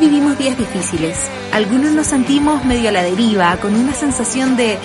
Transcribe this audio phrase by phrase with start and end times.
[0.00, 1.16] Vivimos días difíciles.
[1.52, 4.78] Algunos nos sentimos medio a la deriva, con una sensación de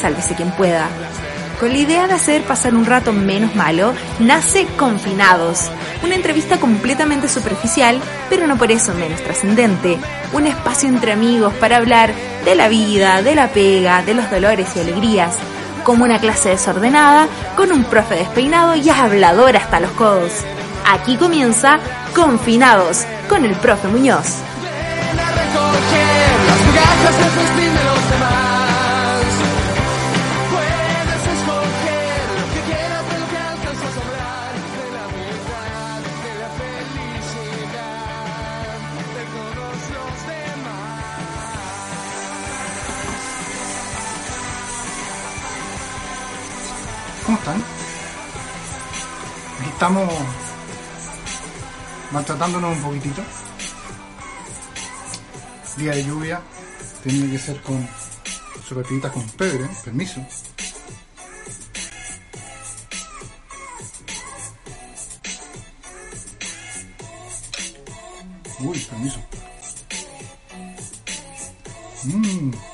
[0.00, 0.88] sálvese quien pueda.
[1.58, 5.68] Con la idea de hacer pasar un rato menos malo, nace Confinados,
[6.04, 9.98] una entrevista completamente superficial, pero no por eso menos trascendente.
[10.32, 12.12] Un espacio entre amigos para hablar
[12.44, 15.36] de la vida, de la pega, de los dolores y alegrías.
[15.82, 17.26] Como una clase desordenada,
[17.56, 20.32] con un profe despeinado y hablador hasta los codos.
[20.86, 21.78] Aquí comienza
[22.14, 24.51] Confinados, con el profe Muñoz.
[25.52, 27.30] Recoger las migajas del
[28.10, 29.20] demás.
[30.50, 36.32] Puedes escoger lo que quieras de lo que alcanza a sobrar, de la verdad, de
[36.40, 37.96] la felicidad,
[39.12, 40.88] de todos los demás.
[47.26, 47.58] ¿Cómo están?
[49.60, 50.08] Aquí estamos
[52.10, 53.22] maltratándonos un poquitito.
[55.76, 56.40] Día de lluvia,
[57.02, 57.88] tiene que ser con
[58.68, 60.24] sopapitas con pebre, permiso.
[68.60, 69.20] Uy, permiso.
[72.04, 72.71] Mmm.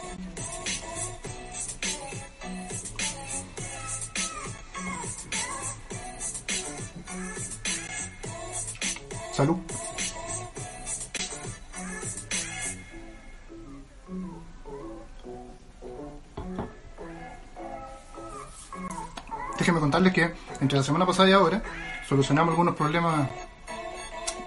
[20.60, 21.62] Entre la semana pasada y ahora
[22.08, 23.28] solucionamos algunos problemas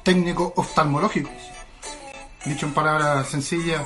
[0.04, 1.32] técnicos oftalmológicos.
[2.46, 3.84] Dicho en palabras sencillas,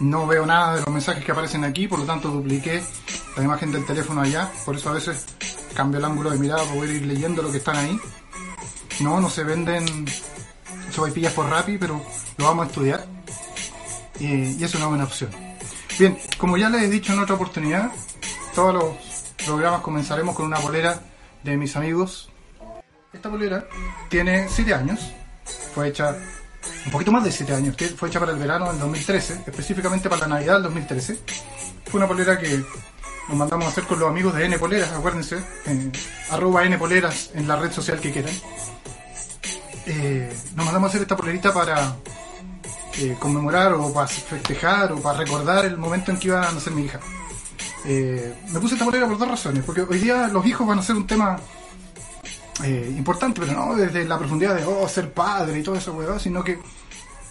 [0.00, 2.82] no veo nada de los mensajes que aparecen aquí, por lo tanto dupliqué
[3.36, 5.26] la imagen del teléfono allá, por eso a veces
[5.74, 7.98] cambio el ángulo de mirada para poder ir leyendo lo que están ahí.
[9.00, 10.06] No, no se venden
[10.90, 12.00] sopaipillas por Rappi, pero
[12.38, 13.06] lo vamos a estudiar.
[14.20, 15.30] Y, es una buena opción.
[15.98, 17.90] Bien, como ya les he dicho en otra oportunidad,
[18.54, 21.00] todos los programas comenzaremos con una polera
[21.44, 22.30] de mis amigos.
[23.12, 23.64] Esta polera
[24.08, 25.12] tiene 7 años,
[25.74, 26.16] fue hecha
[26.86, 30.22] un poquito más de 7 años, fue hecha para el verano del 2013, específicamente para
[30.22, 31.18] la Navidad del 2013.
[31.84, 32.64] Fue una polera que
[33.28, 35.92] nos mandamos a hacer con los amigos de N Poleras, acuérdense, eh,
[36.30, 38.34] arroba N Poleras en la red social que quieran.
[39.86, 41.96] Eh, nos mandamos a hacer esta polerita para
[42.98, 46.72] eh, conmemorar o para festejar o para recordar el momento en que iba a nacer
[46.72, 47.00] mi hija.
[47.84, 50.82] Eh, me puse esta polera por dos razones, porque hoy día los hijos van a
[50.82, 51.38] ser un tema
[52.62, 56.18] eh, importante, pero no desde la profundidad de oh, ser padre y todo eso, weón,
[56.18, 56.58] sino que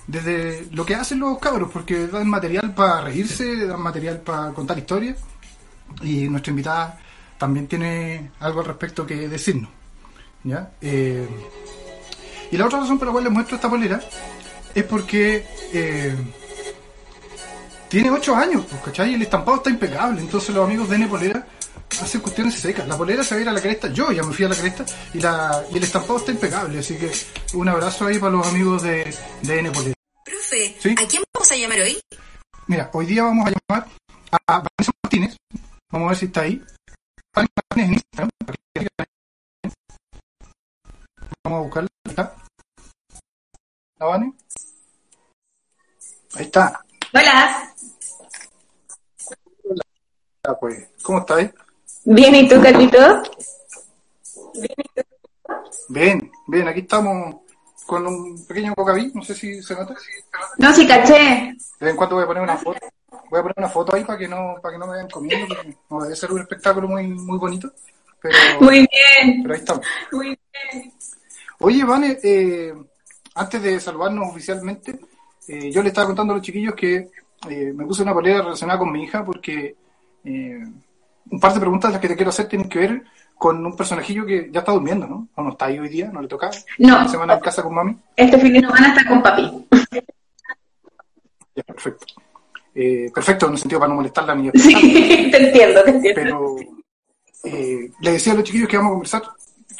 [0.05, 4.77] desde lo que hacen los cabros, porque dan material para reírse, dan material para contar
[4.77, 5.17] historias,
[6.01, 6.99] y nuestra invitada
[7.37, 9.69] también tiene algo al respecto que decirnos.
[10.43, 10.71] ¿ya?
[10.81, 11.27] Eh,
[12.51, 14.01] y la otra razón por la cual les muestro esta polera
[14.75, 15.45] es porque
[17.93, 19.11] tiene 8 años, pues, ¿cachai?
[19.11, 20.19] Y el estampado está impecable.
[20.19, 21.45] Entonces los amigos de N Polera
[22.01, 22.87] hacen cuestiones secas.
[22.87, 24.55] La polera se va a ir a la cresta, yo ya me fui a la
[24.55, 24.83] cresta
[25.13, 26.79] y, la, y el estampado está impecable.
[26.79, 27.11] Así que
[27.53, 29.93] un abrazo ahí para los amigos de, de N Polera.
[30.25, 30.95] Profe, ¿Sí?
[30.97, 32.01] ¿a quién vamos a llamar hoy?
[32.65, 33.87] Mira, hoy día vamos a llamar
[34.31, 35.37] a Vanessa Martínez.
[35.91, 36.63] Vamos a ver si está ahí.
[37.35, 38.29] Vanessa Martínez en Instagram.
[41.43, 41.89] Vamos a buscarla.
[42.09, 42.35] ¿Está?
[43.99, 44.33] ¿La Vane?
[46.33, 46.83] Ahí está.
[47.13, 47.72] Hola,
[50.45, 51.51] Ah, pues, ¿Cómo estáis?
[52.03, 52.97] bien, ¿y tú, Carlito?
[55.87, 57.35] Bien, bien, aquí estamos
[57.85, 59.95] con un pequeño cocaví, no sé si se nota.
[60.57, 61.13] No, sí, caché.
[61.13, 62.79] De vez en cuando voy a poner una foto.
[63.29, 65.47] Voy a poner una foto ahí para que no, para que no me vayan comiendo,
[65.55, 67.71] porque no debe ser un espectáculo muy, muy bonito.
[68.21, 69.85] Pero, Muy bien, pero ahí estamos.
[70.11, 70.25] muy
[70.71, 70.93] bien.
[71.59, 72.73] Oye, Vane, eh,
[73.35, 74.99] antes de saludarnos oficialmente,
[75.47, 77.09] eh, yo le estaba contando a los chiquillos que
[77.49, 79.75] eh, me puse una polera relacionada con mi hija porque
[80.25, 80.63] eh,
[81.31, 83.03] un par de preguntas las que te quiero hacer tienen que ver
[83.37, 85.27] con un personajillo que ya está durmiendo, ¿no?
[85.35, 86.09] ¿O no está ahí hoy día?
[86.11, 86.49] ¿No le toca?
[86.79, 86.95] No.
[86.97, 87.97] ¿Una semana en casa con mami?
[88.15, 89.67] Este fin de semana está con papi.
[91.55, 92.05] Ya, perfecto.
[92.75, 96.21] Eh, perfecto, en el sentido para no molestarla ni Sí, te entiendo, te entiendo.
[96.21, 96.55] pero
[97.43, 99.23] eh, le decía a los chiquillos que vamos a conversar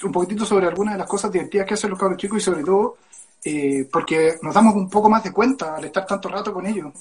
[0.03, 2.63] un poquitito sobre algunas de las cosas divertidas que hacen los cabros chicos y sobre
[2.63, 2.97] todo
[3.45, 6.93] eh, porque nos damos un poco más de cuenta al estar tanto rato con ellos.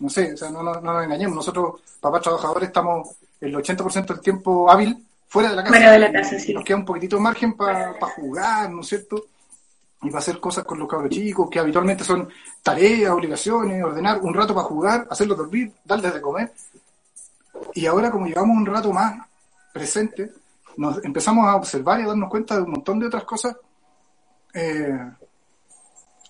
[0.00, 3.08] No sé, o sea, no, no- no nos engañemos, nosotros, papás trabajadores, estamos
[3.40, 5.74] el 80% del tiempo hábil fuera de la casa.
[5.76, 6.52] Fuera de la casa, sí.
[6.52, 9.24] Nos queda un poquitito de margen para jugar, ¿no es cierto?
[10.02, 12.26] y para hacer cosas con los cabros chicos, que habitualmente son
[12.62, 16.50] tareas, obligaciones, ordenar un rato para jugar, hacerlos dormir, darles de comer.
[17.74, 19.26] Y ahora, como llevamos un rato más
[19.74, 20.32] presente,
[20.78, 23.54] nos empezamos a observar y a darnos cuenta de un montón de otras cosas
[24.54, 24.98] eh,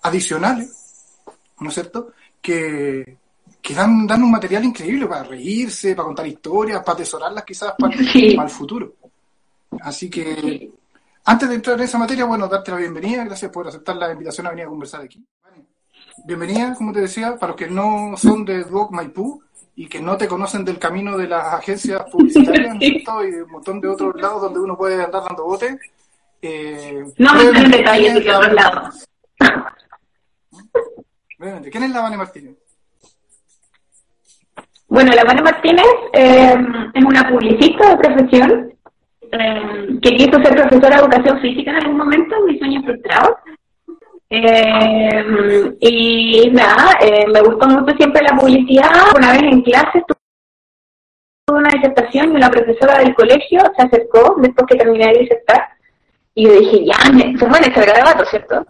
[0.03, 1.15] adicionales,
[1.61, 2.13] ¿no es cierto?
[2.41, 3.19] Que,
[3.63, 7.97] que dan, dan un material increíble para reírse, para contar historias, para atesorarlas quizás para,
[8.13, 8.35] Sí.
[8.35, 8.95] para el futuro.
[9.83, 10.71] Así que,
[11.25, 14.47] antes de entrar en esa materia, bueno, darte la bienvenida, gracias por aceptar la invitación
[14.47, 15.25] a venir a conversar aquí.
[16.25, 19.43] Bienvenida, como te decía, para los que no son de Duoc Maipú
[19.77, 23.25] y que no te conocen del camino de las agencias publicitarias, ¿no es cierto?
[23.25, 25.79] Y de un montón de otros lados donde uno puede andar dando bote.
[26.43, 29.07] Eh, No me en detalles ¿quién de otros lados.
[31.71, 32.57] ¿quién es la Vane Martínez?
[34.91, 36.53] Bueno, la Vane Martínez eh,
[36.95, 38.75] es una publicista de profesión
[39.31, 43.37] eh, que quiso ser profesora de educación física en algún momento, mis sueños frustrados.
[44.29, 46.99] Eh, y nada,
[47.33, 48.91] me gustó mucho siempre la publicidad.
[49.17, 50.03] Una vez en clase
[51.47, 55.69] tuve una disertación y una profesora del colegio se acercó después que terminé de disertar
[56.35, 56.95] y yo dije, ya,
[57.39, 58.67] se pueden echar garabato, ¿cierto?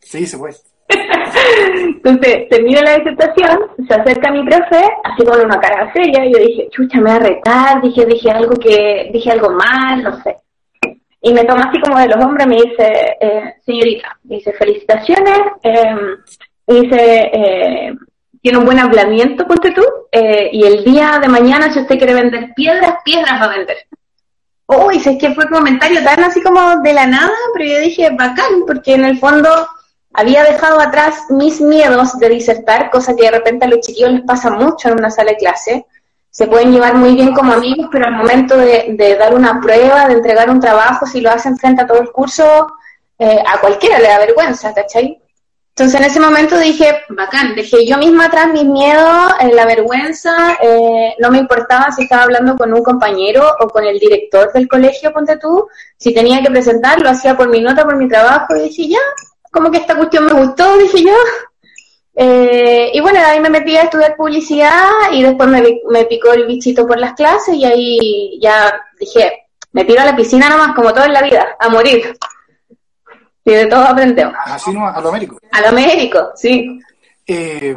[0.00, 0.71] Sí, se puede.
[1.86, 6.38] Entonces, termina la disertación, se acerca mi profe, así con una cara seria, y yo
[6.38, 10.38] dije, chucha, me va a retar, dije, dije algo que, dije algo mal, no sé.
[11.20, 15.40] Y me toma así como de los hombros y me dice, eh, señorita, dice, felicitaciones,
[15.62, 15.96] eh,
[16.66, 17.94] y dice, eh,
[18.40, 22.14] tiene un buen hablamiento, ponte tú, eh, y el día de mañana, si usted quiere
[22.14, 23.76] vender piedras, piedras va a vender.
[24.66, 28.10] Uy, sé que fue un comentario tan así como de la nada, pero yo dije,
[28.10, 29.48] bacán, porque en el fondo
[30.14, 34.22] había dejado atrás mis miedos de disertar, cosa que de repente a los chiquillos les
[34.22, 35.86] pasa mucho en una sala de clase.
[36.30, 40.14] Se pueden llevar muy bien como amigos, pero al momento de, dar una prueba, de
[40.14, 42.68] entregar un trabajo, si lo hacen frente a todo el curso,
[43.18, 45.22] eh, a cualquiera le da vergüenza, ¿cachai?
[45.74, 50.58] Entonces en ese momento dije, bacán, dejé yo misma atrás mis miedos, eh, la vergüenza,
[50.60, 54.68] eh, no me importaba si estaba hablando con un compañero o con el director del
[54.68, 55.66] colegio, ponte tú,
[55.96, 58.98] si tenía que presentar, lo hacía por mi nota, por mi trabajo, y dije, ya,
[59.52, 61.14] como que esta cuestión me gustó, dije yo.
[62.14, 66.86] Eh, y bueno, ahí me metí a estudiar publicidad y después me, picó el bichito
[66.86, 71.04] por las clases y ahí ya dije, me tiro a la piscina nomás, como todo
[71.04, 72.16] en la vida, a morir.
[73.44, 74.34] Y de todo aprendemos.
[74.44, 75.38] Así no, a lo Américo.
[75.50, 76.80] A lo médico, sí.
[77.26, 77.76] Eh,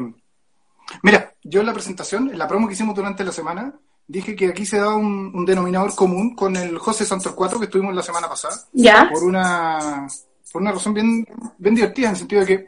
[1.01, 3.73] mira, yo en la presentación, en la promo que hicimos durante la semana,
[4.07, 7.95] dije que aquí se da un, un denominador común con el José Santorcuato que estuvimos
[7.95, 9.09] la semana pasada, ¿Ya?
[9.11, 10.07] por una,
[10.55, 12.67] por una razón bien, bien divertida, en el sentido de que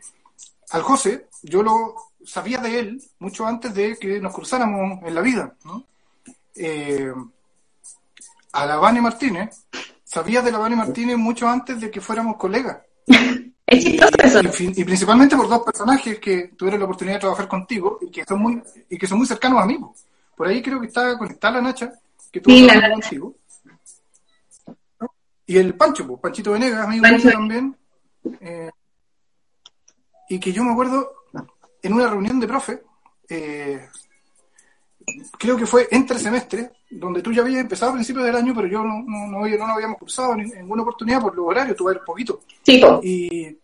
[0.72, 1.96] al José yo lo
[2.26, 5.56] sabía de él mucho antes de que nos cruzáramos en la vida.
[5.64, 5.86] ¿no?
[6.54, 7.14] Eh,
[8.52, 9.64] a la Vane Martínez,
[10.04, 12.80] sabía de la Vane Martínez mucho antes de que fuéramos colegas.
[13.66, 14.64] Es chistoso eso.
[14.64, 18.26] Y, y principalmente por dos personajes que tuvieron la oportunidad de trabajar contigo y que
[18.26, 19.78] son muy, y que son muy cercanos a mí.
[19.78, 19.96] po.
[20.36, 21.94] Por ahí creo que está conectada la Nacha,
[22.32, 23.34] que tuvo Sí, la contigo.
[25.00, 25.10] ¿no?
[25.46, 27.28] Y el Pancho, pues, Panchito Venegas, amigo Pancho.
[27.28, 27.78] mío también.
[28.42, 28.72] Eh,
[30.30, 31.12] y que yo me acuerdo
[31.82, 32.84] en una reunión de profe,
[33.30, 33.88] eh,
[35.38, 38.68] creo que fue entre semestre, donde tú ya habías empezado a principios del año, pero
[38.68, 42.42] yo no, no, no, no habíamos cruzado en ninguna oportunidad por los horarios, tuve poquito.
[42.64, 42.82] Sí.
[43.04, 43.58] Y,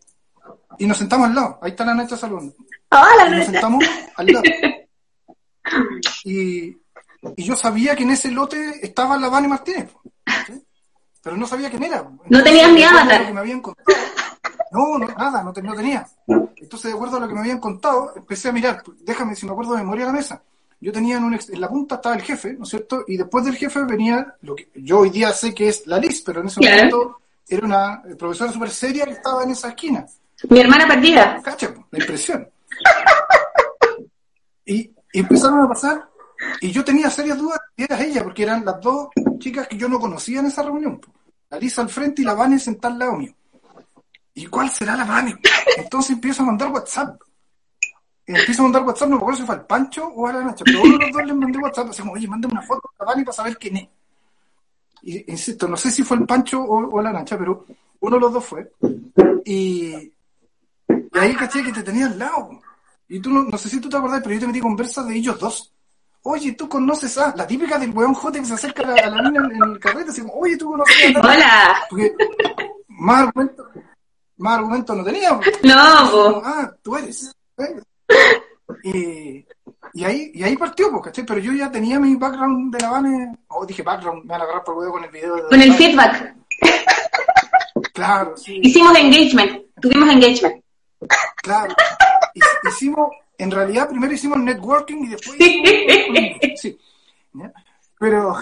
[0.79, 1.59] y nos sentamos al lado.
[1.61, 2.53] Ahí está la Nacha Salón.
[2.89, 3.83] Hola, Y nos sentamos
[4.15, 4.43] al lado.
[6.25, 6.77] Y,
[7.37, 9.89] y yo sabía que en ese lote estaba la Vane Martínez.
[10.45, 10.61] ¿sí?
[11.21, 12.05] Pero no sabía quién era.
[12.27, 13.25] No tenías ni avatar.
[13.25, 13.97] que me habían contado.
[14.73, 16.05] No, no, nada, no, te- no tenía.
[16.27, 18.81] Entonces, de acuerdo a lo que me habían contado, empecé a mirar.
[19.01, 20.41] Déjame, si me acuerdo de memoria, la mesa.
[20.81, 23.03] Yo tenía en, un ex- en la punta estaba el jefe, ¿no es cierto?
[23.07, 26.21] Y después del jefe venía lo que yo hoy día sé que es la Liz,
[26.25, 26.75] pero en ese Claro.
[26.77, 30.05] momento era una eh, profesora súper seria que estaba en esa esquina.
[30.49, 31.41] Mi hermana perdida.
[31.41, 32.49] Cacha, po, la impresión.
[34.65, 34.75] Y,
[35.11, 36.09] y empezaron a pasar,
[36.61, 39.89] y yo tenía serias dudas que era ella, porque eran las dos chicas que yo
[39.89, 40.99] no conocía en esa reunión.
[40.99, 41.11] po.
[41.49, 43.33] La Lisa al frente y la Vane sentada al lado mío.
[44.35, 45.37] ¿Y cuál será la Vane?
[45.77, 47.21] Entonces empiezo a mandar WhatsApp.
[48.25, 50.63] empiezo a mandar WhatsApp, no me acuerdo si fue al Pancho o a la Nacha,
[50.65, 53.05] pero uno de los dos les mandé WhatsApp, así como, oye, mándame una foto a
[53.05, 53.87] Dani para saber quién es.
[55.03, 57.65] Y insisto, no sé si fue el Pancho o, o la Nacha, pero
[57.99, 58.71] uno de los dos fue.
[59.45, 62.61] Y, y ahí caché que te tenía al lado.
[63.09, 65.15] Y tú, no, no sé si tú te acordás, pero yo te metí conversas de
[65.15, 65.73] ellos dos.
[66.23, 69.09] Oye, tú conoces a la típica del weón jote que se acerca a la, a
[69.09, 71.79] la mina en, en el carrete, así como, oye, tú conoces a la Hola.
[71.89, 72.15] Porque
[72.87, 73.67] más argumentos
[74.43, 75.39] más argumentos no tenía.
[75.39, 75.63] pues.
[75.63, 77.33] No, Como, ah, tú eres.
[77.57, 77.81] ¿eh?
[78.83, 79.45] Y,
[79.93, 81.25] y ahí, y ahí partió, pues, ¿cachai?
[81.25, 84.43] Pero yo ya tenía mi background de la Vane, o dije background, me van a
[84.43, 85.35] agarrar por huevo con el video.
[85.35, 86.35] De Con el feedback.
[87.93, 89.65] Claro, sí, Hicimos engagement.
[89.81, 90.63] Tuvimos engagement.
[91.37, 91.73] claro.
[92.35, 96.77] Hic- Hicimos, en realidad primero hicimos networking y después hicimos- sí.
[97.99, 98.35] Pero,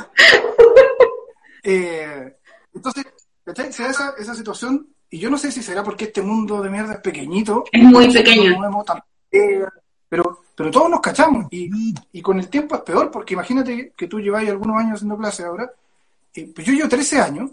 [1.63, 2.38] eh,
[2.74, 3.05] entonces,
[3.46, 3.72] ¿cachai?
[3.74, 6.70] Se da esa, esa situación, y yo no sé si será porque este mundo de
[6.70, 7.65] mierda es pequeñito.
[7.72, 8.56] Es muy pequeño.
[9.32, 9.63] eh,
[10.10, 11.70] pero, pero todos nos cachamos, y,
[12.12, 15.44] y con el tiempo es peor, porque imagínate que tú lleváis algunos años haciendo clase
[15.44, 15.70] ahora,
[16.36, 17.51] eh, pues yo llevo 13 años,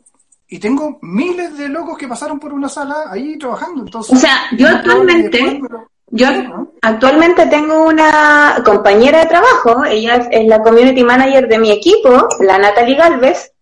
[0.49, 4.17] y tengo miles de locos que pasaron por una sala ahí trabajando, entonces...
[4.17, 6.73] O sea, yo actualmente- después, pero- Yo ¿no?
[6.81, 12.29] actualmente tengo una compañera de trabajo, ella es, es la community manager de mi equipo,
[12.41, 13.53] la Natalie Galvez,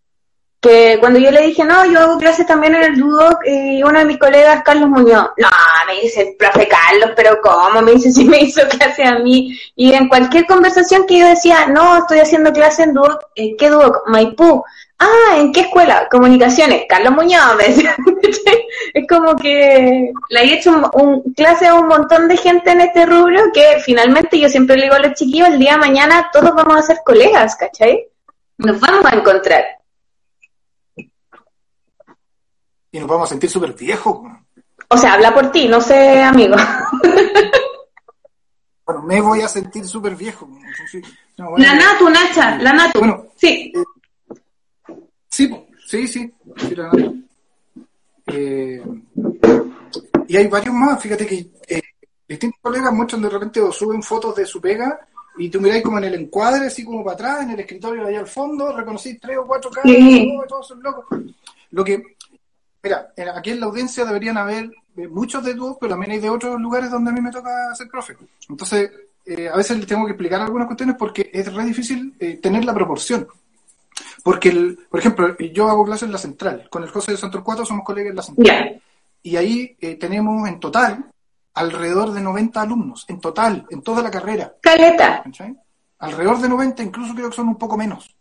[0.66, 3.98] que cuando yo le dije, no, yo hago clases también en el Duoc, y uno
[3.98, 5.48] de mis colegas, Carlos Muñoz, no,
[5.86, 7.82] me dice profe Carlos, pero ¿cómo?
[7.82, 9.56] Me dice si me hizo clase a mí.
[9.74, 13.70] Y en cualquier conversación que yo decía, no, estoy haciendo clase en Duoc, ¿en qué
[13.70, 14.08] Duoc?
[14.08, 14.64] Maipú.
[14.98, 16.08] Ah, ¿en qué escuela?
[16.10, 16.84] Comunicaciones.
[16.88, 17.94] Carlos Muñoz, me decía.
[18.94, 22.80] es como que le he hecho un, un- clase a un montón de gente en
[22.80, 26.30] este rubro que finalmente yo siempre le digo a los chiquillos, el día de mañana
[26.32, 28.06] todos vamos a ser colegas, ¿cachai?
[28.58, 29.64] Nos vamos a encontrar.
[32.96, 34.20] Y nos vamos a sentir súper viejos.
[34.88, 36.56] O sea, habla por ti, no sé, amigo.
[38.86, 40.48] Bueno, me voy a sentir súper viejo.
[41.36, 43.00] no, bueno, La Natu, Nacha, la Natu.
[43.00, 43.26] Bueno.
[43.36, 43.70] Sí.
[45.28, 46.32] Sí, po, sí, sí.
[46.56, 46.90] sí, la.
[48.28, 48.82] Eh,
[50.28, 51.02] y hay varios más.
[51.02, 51.82] Fíjate que eh,
[52.26, 55.00] distintos colegas muestran de repente o suben fotos de su pega
[55.36, 58.08] y tú miráis como en el encuadre, así como para atrás, en el escritorio de
[58.08, 60.32] allá al fondo, reconocís tres o cuatro caras, Sí.
[60.48, 61.04] todos son locos.
[61.72, 62.15] Lo que,
[62.86, 66.18] mira, en- aquí en la audiencia deberían haber eh, muchos de todos, pero también hay
[66.20, 68.16] de otros lugares donde a mí me toca ser profe.
[68.48, 68.90] Entonces,
[69.24, 72.64] eh, a veces les tengo que explicar algunas cuestiones porque es re difícil eh, tener
[72.64, 73.26] la proporción.
[74.22, 76.68] Porque, el, por ejemplo, yo hago clases en la central.
[76.70, 78.82] Con el José de Santos Cuatro somos colegas en la central.
[79.22, 81.04] Y ahí eh, tenemos en total
[81.54, 83.04] alrededor de 90 alumnos.
[83.08, 84.54] En total, en toda la carrera.
[84.60, 85.22] Caleta.
[85.24, 85.56] ¿cachai?
[85.98, 88.14] Alrededor de 90, incluso creo que son un poco menos.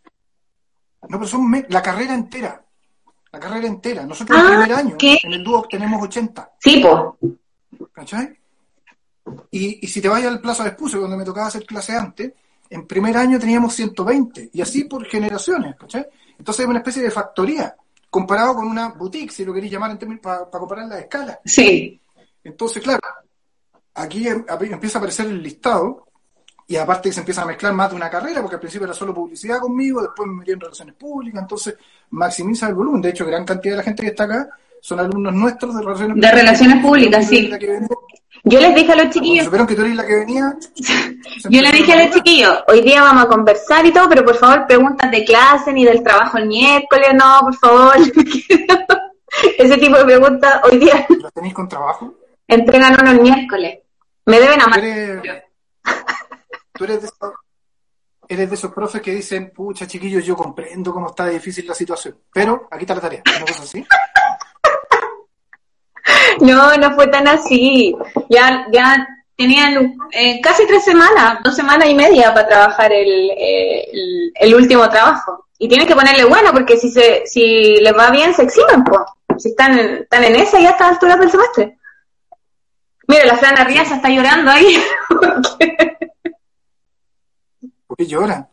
[1.08, 2.62] No, pero son la carrera entera.
[3.32, 4.06] La carrera entera.
[4.06, 5.18] Nosotros Ah, en el primer año, ¿qué?
[5.22, 6.52] en el dúo tenemos 80.
[6.58, 7.18] Sí, po.
[7.92, 8.38] ¿Cachai?
[9.50, 12.32] Y, y si te vayas al Plaza de Espucio, donde me tocaba hacer clase antes,
[12.70, 16.06] en primer año teníamos 120, y así por generaciones, ¿cachai?
[16.38, 17.76] Entonces es una especie de factoría,
[18.10, 21.40] comparado con una boutique, si lo queréis llamar en términos para comparar la escala.
[21.44, 22.00] Sí.
[22.44, 23.00] Entonces, claro,
[23.94, 26.06] aquí em- empieza a aparecer el listado,
[26.68, 28.94] y aparte que se empiezan a mezclar más de una carrera, porque al principio era
[28.94, 31.76] solo publicidad conmigo, después me metí en relaciones públicas, entonces
[32.10, 33.00] maximiza el volumen.
[33.02, 34.48] De hecho, gran cantidad de la gente que está acá
[34.80, 37.50] son alumnos nuestros de relaciones De relaciones públicas, sí.
[38.44, 40.56] Yo les dije a los chiquillos, supieron que tú eres la que venía.
[41.50, 44.36] yo les dije a los chiquillos, hoy día vamos a conversar y todo, pero por
[44.36, 47.94] favor preguntas de clase ni del trabajo el miércoles, no, por favor.
[49.58, 52.14] Ese tipo de preguntas hoy día ¿Los tenéis con trabajo?
[52.48, 53.80] entregan uno el miércoles.
[54.26, 54.78] Me deben amar.
[54.78, 55.42] eres,
[56.76, 57.32] tú eres de esos,
[58.28, 62.16] eres de esos profes que dicen, pucha chiquillos, yo comprendo cómo está difícil la situación,
[62.32, 63.22] pero aquí está la tarea.
[63.46, 63.84] Cosa así.
[66.40, 67.96] No, no fue tan así.
[68.28, 69.06] Ya, ya
[69.36, 74.54] tenían eh, casi tres semanas, dos semanas y media para trabajar el, eh, el, el
[74.54, 75.46] último trabajo.
[75.58, 79.00] Y tienen que ponerle bueno, porque si se, si les va bien, se eximen, pues.
[79.38, 81.78] Si están, en- están en esa ya a estas alturas del semestre.
[83.08, 84.76] Mira, la Fran Arriaza está llorando ahí.
[87.96, 88.48] ¿Por qué lloran?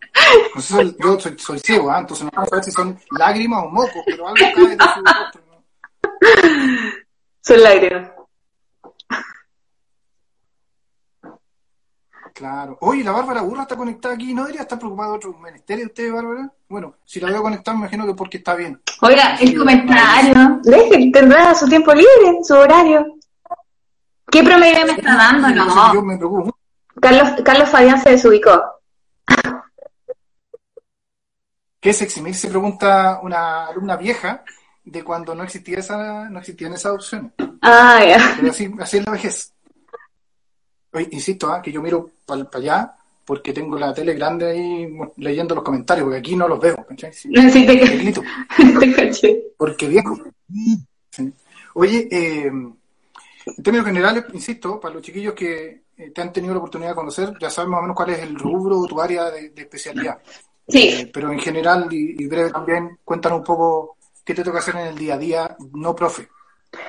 [0.56, 2.00] No sé, soy- yo soy, soy ciego, ¿ah?
[2.00, 5.04] entonces no vamos a ver si son lágrimas o mocos, pero algo cae de su
[5.04, 5.42] rostro.
[5.52, 5.64] ¿no?
[7.42, 8.12] Son lágrimas.
[12.34, 12.78] Claro.
[12.82, 14.34] Oye, la Bárbara Burra está conectada aquí.
[14.34, 16.52] ¿No debería estar preocupada de otro ministerio usted, Bárbara?
[16.68, 18.82] Bueno, si la veo conectada, me imagino que porque está bien.
[19.02, 20.60] Oiga, el Sí, comentario.
[20.64, 23.06] Deje, tendrá su tiempo libre, su horario.
[24.32, 25.50] ¿Qué promedio me está dando?
[25.50, 26.02] Yo No.
[26.02, 26.58] me preocupo mucho.
[27.00, 28.60] Carlos, Carlos Fabián se desubicó.
[31.84, 32.34] ¿Qué es eximir?
[32.34, 34.42] Se pregunta una alumna vieja
[34.86, 37.34] de cuando no existía esa, no existían esas opciones.
[37.62, 38.36] Ah, ya.
[38.38, 39.52] Pero así, así es la vejez.
[40.94, 45.56] Oye, insisto, ah, que yo miro para allá porque tengo la tele grande ahí leyendo
[45.56, 47.12] los comentarios, porque aquí no los veo, ¿cachai?
[47.12, 48.22] Sí, Sí, te, te grito,
[48.80, 49.44] te caché.
[49.58, 50.18] porque viejo.
[51.10, 51.34] Sí.
[51.74, 52.78] Oye, eh, en
[53.62, 57.34] términos generales, insisto, para los chiquillos que eh, te han tenido la oportunidad de conocer,
[57.42, 60.18] ya saben más o menos cuál es el rubro o tu área de, de especialidad.
[60.68, 64.60] Sí, Eh, pero en general y, y breve también, cuéntanos un poco qué te toca
[64.60, 66.30] hacer en el día a día, no profe,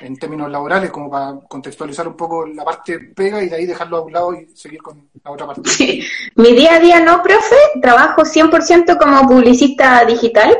[0.00, 3.99] en términos laborales, como para contextualizar un poco la parte pega y de ahí dejarlo
[3.99, 5.69] a un lado y seguir con la otra parte.
[5.71, 6.02] sí.
[6.37, 10.57] Mi día a día no, profe, trabajo 100% como publicista digital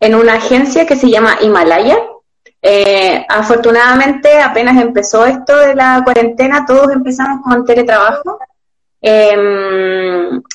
[0.00, 1.98] en una agencia que se llama Himalaya.
[2.60, 8.38] Eh, afortunadamente, apenas empezó esto de la cuarentena, todos empezamos con teletrabajo.
[9.00, 9.36] Eh,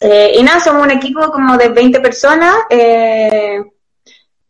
[0.02, 2.56] eh, y nada, somos un equipo como de 20 personas.
[2.70, 3.62] eh,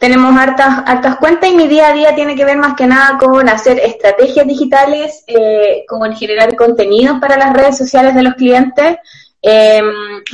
[0.04, 3.18] tenemos hartas, hartas cuentas y mi día a día tiene que ver más que nada
[3.18, 8.98] con hacer estrategias digitales, eh, con generar contenido para las redes sociales de los clientes,
[9.42, 9.82] eh,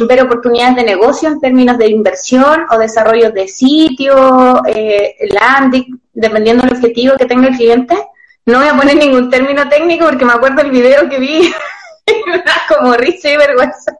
[0.07, 6.63] ver oportunidades de negocio en términos de inversión o desarrollo de sitio, eh, landing, dependiendo
[6.63, 7.95] del objetivo que tenga el cliente.
[8.47, 11.41] No voy a poner ningún término técnico porque me acuerdo el video que vi,
[12.77, 13.93] como risa y vergüenza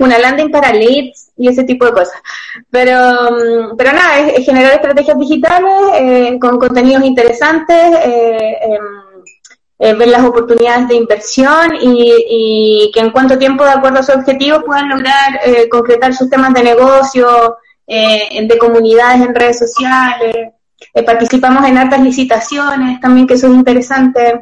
[0.00, 2.20] una landing para leads y ese tipo de cosas.
[2.70, 2.96] Pero,
[3.30, 9.22] mm, pero nada, es, es generar estrategias digitales eh, con contenidos interesantes, eh, em,
[9.80, 14.02] eh, ver las oportunidades de inversión y, y que en cuánto tiempo, de acuerdo a
[14.02, 17.56] su objetivo, puedan lograr eh, concretar sus temas de negocio,
[17.86, 20.52] de comunidades en redes sociales.
[21.06, 24.40] Participamos en hartas licitaciones también, que eso es interesante.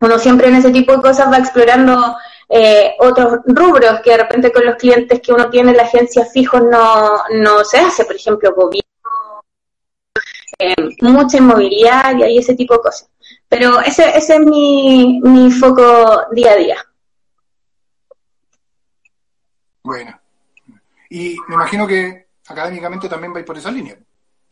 [0.00, 2.16] Uno siempre en ese tipo de cosas va explorando
[2.48, 6.24] eh, otros rubros que de repente con los clientes que uno tiene en la agencia
[6.24, 9.44] fijos no, no se hace, por ejemplo, gobierno,
[10.58, 13.08] eh, mucha inmobiliaria y ese tipo de cosas.
[13.48, 16.86] Pero ese, ese es mi, mi foco día a día.
[19.82, 20.18] Bueno.
[21.10, 23.98] Y me imagino que académicamente también vais por esa línea.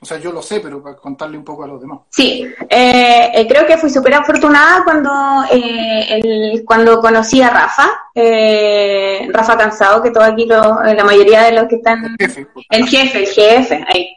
[0.00, 1.98] O sea, yo lo sé, pero para contarle un poco a los demás.
[2.10, 5.10] Sí, eh, eh, creo que fui súper afortunada cuando,
[5.50, 11.42] eh, el- cuando conocí a Rafa, eh, Rafa Cansado, que todo aquí, lo- la mayoría
[11.42, 14.08] de los que están Jefe, El jefe, el jefe, ahí.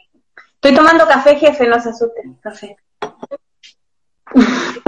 [0.54, 2.76] Estoy tomando café, jefe, no se asusten, café.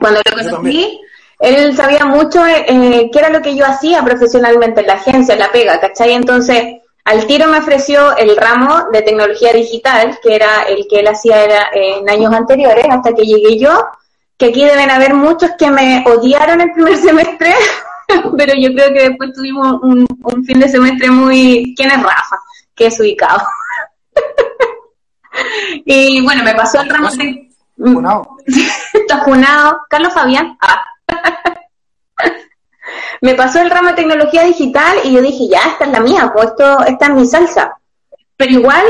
[0.00, 0.98] Cuando lo conocí,
[1.40, 5.40] él sabía mucho eh, qué era lo que yo hacía profesionalmente en la agencia, en
[5.40, 6.12] la pega, ¿cachai?
[6.14, 11.06] Entonces, al tiro me ofreció el ramo de tecnología digital, que era el que él
[11.06, 13.86] hacía era, en años anteriores, hasta que llegué yo,
[14.36, 17.54] que aquí deben haber muchos que me odiaron el primer semestre,
[18.36, 21.74] pero yo creo que después tuvimos un, un fin de semestre muy...
[21.76, 22.40] ¿Quién es Rafa?
[22.74, 23.40] Que es ubicado.
[25.84, 27.50] y bueno, me pasó el ramo de...
[27.78, 28.36] Funado.
[28.46, 29.24] Está.
[29.88, 30.58] Carlos Fabián.
[30.60, 30.82] Ah.
[33.20, 36.30] Me pasó el ramo de tecnología digital y yo dije, ya, esta es la mía,
[36.34, 37.78] pues esto, esta es mi salsa.
[38.36, 38.84] Pero igual,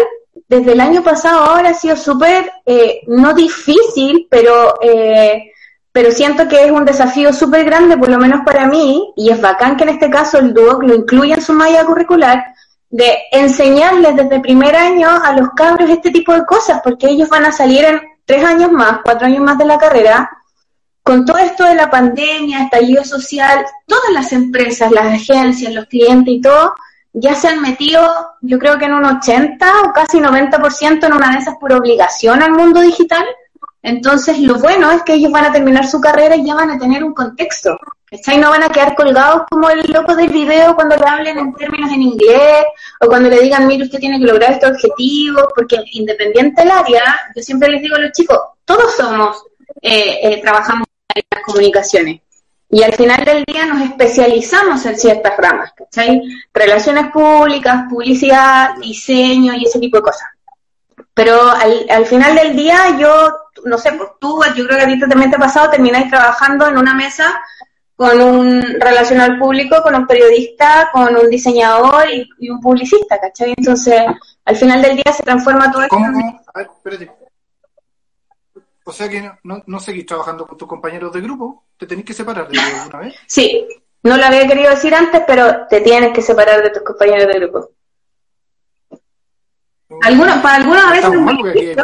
[0.48, 5.52] desde el año pasado ahora ha sido súper, eh, no difícil, pero, eh,
[5.92, 9.40] pero siento que es un desafío súper grande, por lo menos para mí, y es
[9.40, 12.44] bacán que en este caso el DUOC lo incluya en su malla curricular,
[12.90, 17.44] de enseñarles desde primer año a los cabros este tipo de cosas, porque ellos van
[17.44, 20.30] a salir en tres años más, cuatro años más de la carrera,
[21.07, 26.35] con todo esto de la pandemia, estallido social, todas las empresas, las agencias, los clientes
[26.35, 26.75] y todo,
[27.12, 28.03] ya se han metido,
[28.40, 32.42] yo creo que en un 80 o casi 90% en una de esas por obligación
[32.42, 33.25] al mundo digital.
[33.83, 36.79] Entonces, lo bueno es que ellos van a terminar su carrera y ya van a
[36.79, 37.79] tener un contexto.
[38.11, 38.38] ¿Cachai?
[38.38, 41.92] No van a quedar colgados como el loco del video cuando le hablen en términos
[41.92, 42.64] en inglés
[43.01, 47.16] o cuando le digan, mire, usted tiene que lograr estos objetivos, porque independiente del área,
[47.37, 49.45] yo siempre les digo a los chicos, todos somos,
[49.81, 52.20] eh, eh, trabajamos en las comunicaciones.
[52.68, 56.20] Y al final del día nos especializamos en ciertas ramas, ¿cachai?
[56.52, 60.29] Relaciones públicas, publicidad, diseño y ese tipo de cosas.
[61.14, 63.31] Pero al, al final del día yo,
[63.64, 66.66] no sé, pues tú, yo creo que a ti también te ha pasado, termináis trabajando
[66.66, 67.40] en una mesa
[67.94, 73.55] con un relacional público, con un periodista, con un diseñador y, y un publicista, ¿cachai?
[73.57, 74.02] Entonces,
[74.44, 75.96] al final del día se transforma todo esto.
[75.96, 76.42] ¿Cómo?
[76.55, 77.25] A ver, espérate.
[78.88, 82.46] O sea que no, seguís trabajando con tus compañeros de grupo, te tenés que separar
[82.46, 83.16] de ellos alguna vez.
[83.27, 83.66] Sí,
[84.05, 87.40] no lo había querido decir antes, pero te tienes que separar de tus compañeros de
[87.40, 87.70] grupo.
[90.03, 91.83] Algunos, para algunos a veces difícil.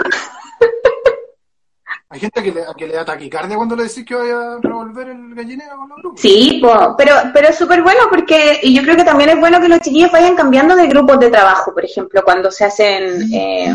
[2.09, 4.59] hay gente que le, a que le da taquicardia cuando le decís que vaya a
[4.61, 6.21] revolver el gallinero con los grupos.
[6.21, 9.61] Sí, po, pero, pero es súper bueno porque y yo creo que también es bueno
[9.61, 13.75] que los chiquillos vayan cambiando de grupos de trabajo, por ejemplo, cuando se hacen eh,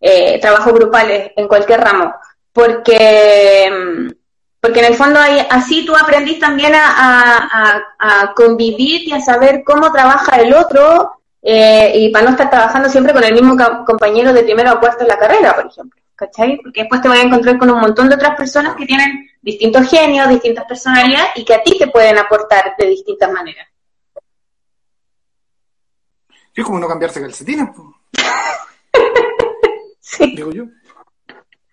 [0.00, 2.12] eh, trabajos grupales en cualquier ramo,
[2.52, 3.70] porque,
[4.60, 7.48] Porque en el fondo ahí, así tú aprendís también a, a-
[7.98, 12.50] a- a convivir y a saber cómo trabaja el otro eh, y para no estar
[12.50, 15.98] trabajando siempre con el mismo compañero de primero a cuarto en la carrera, por ejemplo.
[16.14, 16.58] ¿Cachai?
[16.62, 19.88] Porque después te vas a encontrar con un montón de otras personas que tienen distintos
[19.88, 23.66] genios, distintas personalidades y que a ti te pueden aportar de distintas maneras.
[26.54, 27.68] Es como no cambiarse calcetines,
[30.00, 30.64] Sí, digo yo.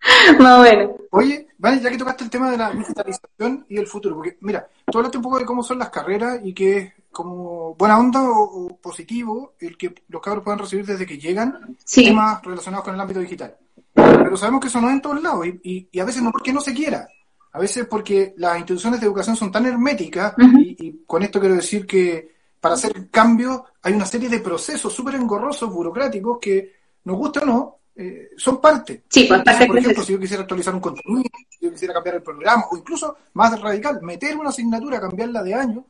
[0.39, 0.91] más o menos.
[1.11, 4.67] Oye, vale, ya que tocaste el tema de la digitalización y el futuro, porque mira,
[4.91, 8.21] tú hablaste un poco de cómo son las carreras y que es como buena onda
[8.29, 12.05] o, o positivo el que los cabros puedan recibir desde que llegan Sí.
[12.05, 13.55] temas relacionados con el ámbito digital.
[13.93, 16.31] Pero sabemos que eso no es en todos lados y, y- y a veces no
[16.31, 17.07] porque no se quiera,
[17.53, 21.55] a veces porque las instituciones de educación son tan herméticas y, y con esto quiero
[21.55, 26.73] decir que para hacer cambios hay una serie de procesos súper engorrosos, burocráticos que
[27.05, 29.03] nos guste o no, eh, son parte.
[29.09, 32.17] Sí, pues parte Por ejemplo, si yo quisiera actualizar un contenido, si yo quisiera cambiar
[32.17, 35.83] el programa, o incluso más radical, meter una asignatura, cambiarla de año,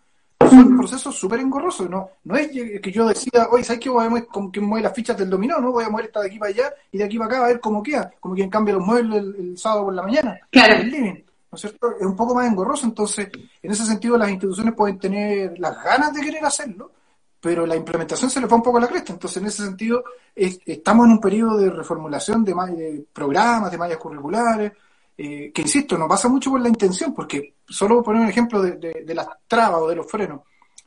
[0.50, 1.90] son procesos súper engorrosos.
[1.90, 3.90] No, no es que yo decida, oye, ¿sabes qué?
[3.90, 5.74] Voy a mover, como que mueve las fichas del dominó, ¿no?
[5.74, 7.60] Voy a mover esta de aquí para allá y de aquí para acá a ver
[7.60, 10.40] cómo queda, como quien cambia los muebles el, el sábado por la mañana.
[10.50, 10.76] Claro.
[10.76, 11.92] en el living, ¿no es cierto?
[12.00, 13.30] Es un poco más engorroso, entonces,
[13.62, 16.92] en ese sentido, las instituciones pueden tener las ganas de querer hacerlo,
[17.40, 19.14] pero la implementación se le va un poco a la cresta.
[19.14, 20.04] Entonces, en ese sentido,
[20.36, 24.72] es- estamos en un periodo de reformulación de, de programas, de mallas curriculares,
[25.18, 28.74] eh, que insisto, no pasa mucho por la intención, porque solo poner un ejemplo de,
[28.74, 30.42] de- de las trabas o de los frenos,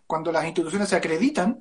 [0.07, 1.59] cuando las instituciones se acreditan,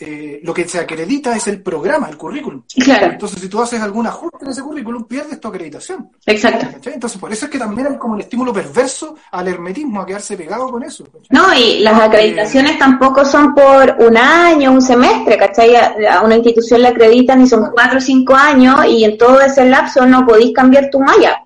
[0.00, 2.62] eh, lo que se acredita es el programa, el currículum.
[2.84, 6.10] Claro, Entonces, si tú haces algún ajuste en ese currículum, pierdes tu acreditación.
[6.24, 6.66] exacto.
[6.72, 6.94] ¿cachai?
[6.94, 10.36] Entonces, por eso es que también hay como el estímulo perverso al hermetismo, a quedarse
[10.36, 11.04] pegado con eso.
[11.04, 11.26] ¿cachai?
[11.30, 15.74] No, y las acreditaciones tampoco son por un año, un semestre, ¿cachai?
[15.76, 19.64] A una institución le acreditan y son cuatro o cinco años y en todo ese
[19.64, 21.44] lapso no podéis cambiar tu malla.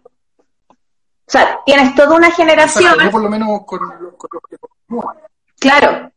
[0.69, 4.57] O sea, tienes toda una generación, Exacto, yo por lo menos con, con los que
[5.59, 6.13] claro.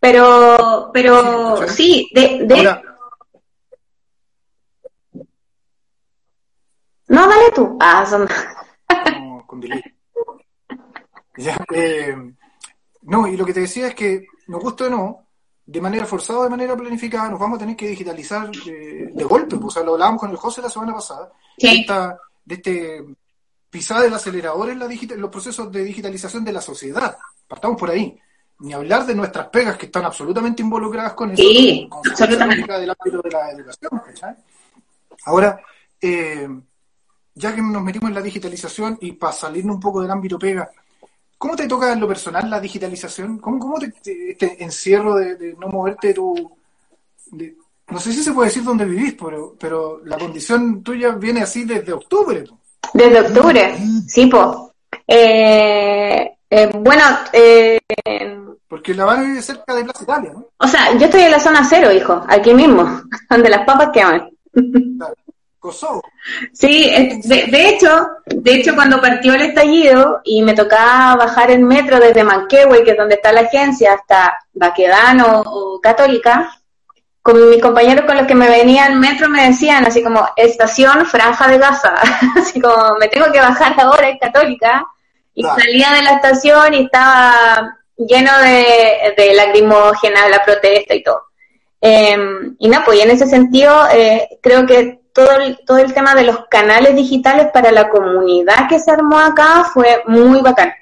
[0.00, 2.82] Pero, pero Sí, de, de, Ahora,
[7.08, 7.76] no, dale tú.
[7.80, 8.28] Ah, son,
[9.18, 9.62] no, con.
[11.36, 12.16] Ya, eh,
[13.02, 15.26] no, y lo que te decía es que, nos gusta o no,
[15.64, 19.24] de manera forzada o de manera planificada, nos vamos a tener que digitalizar eh, de
[19.24, 19.56] golpe.
[19.56, 23.04] pues, O sea, lo hablábamos con el José la semana pasada, de, esta, de este
[23.70, 27.16] pisada del acelerador en la digita- en los procesos de digitalización de la sociedad.
[27.46, 28.18] Partamos por ahí.
[28.60, 32.72] Ni hablar de nuestras pegas que están absolutamente involucradas con eso, Sí, con absolutamente.
[32.72, 34.36] del ámbito de la educación.
[35.26, 35.60] Ahora,
[36.00, 36.48] eh,
[37.34, 40.68] ya que nos metimos en la digitalización y para salirnos un poco del ámbito pega,
[41.36, 43.38] ¿cómo te toca en lo personal la digitalización?
[43.38, 46.50] ¿Cómo, cómo te, te- este encierro de, de no moverte tu...
[47.26, 47.56] de-
[47.90, 51.64] no sé si se puede decir dónde vivís, pero, pero la condición tuya viene así
[51.64, 52.44] desde octubre.
[52.92, 54.74] desde octubre, sí, po.
[55.06, 57.78] Eh, eh, bueno, eh,
[58.68, 60.46] Porque La Habana vive cerca de Plaza Italia, ¿no?
[60.58, 64.30] o sea, yo estoy en la zona cero, hijo, aquí mismo, donde las papas queman.
[64.52, 65.14] Claro.
[65.58, 66.02] Kosovo.
[66.52, 66.88] Sí,
[67.24, 71.98] de, de hecho, de hecho cuando partió el estallido y me tocaba bajar en metro
[71.98, 76.50] desde Manquehue, que es donde está la agencia, hasta Baquedano o Católica,
[77.22, 81.04] con mis compañeros con los que me venía en metro me decían así como estación
[81.04, 81.94] Franja de Gaza,
[82.36, 84.86] así como me tengo que bajar ahora en Católica
[85.38, 85.60] y Claro.
[85.60, 91.22] salía de la estación y estaba lleno de, de lacrimógenas, la protesta y todo.
[91.80, 92.16] Eh,
[92.58, 96.12] y no, pues y en ese sentido eh, creo que todo el, todo el tema
[96.16, 100.72] de los canales digitales para la comunidad que se armó acá fue muy bacán.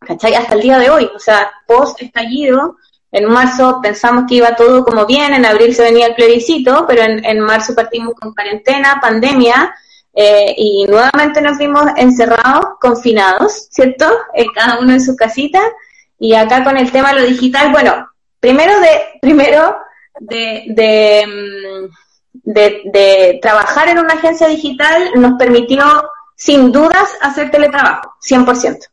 [0.00, 0.34] ¿Cachai?
[0.34, 2.76] Hasta el día de hoy, o sea, post estallido,
[3.12, 7.02] en marzo pensamos que iba todo como bien, en abril se venía el plebiscito, pero
[7.02, 9.72] en, en marzo partimos con cuarentena, pandemia,
[10.14, 14.06] eh, y nuevamente nos vimos encerrados, confinados, ¿cierto?
[14.54, 15.60] Cada uno en su casita,
[16.18, 19.76] y acá con el tema de lo digital, bueno, primero de, primero
[20.20, 21.92] de, de, mm,
[22.44, 25.84] de, trabajar en una agencia digital nos permitió
[26.36, 28.86] sin dudas hacer teletrabajo, 100%.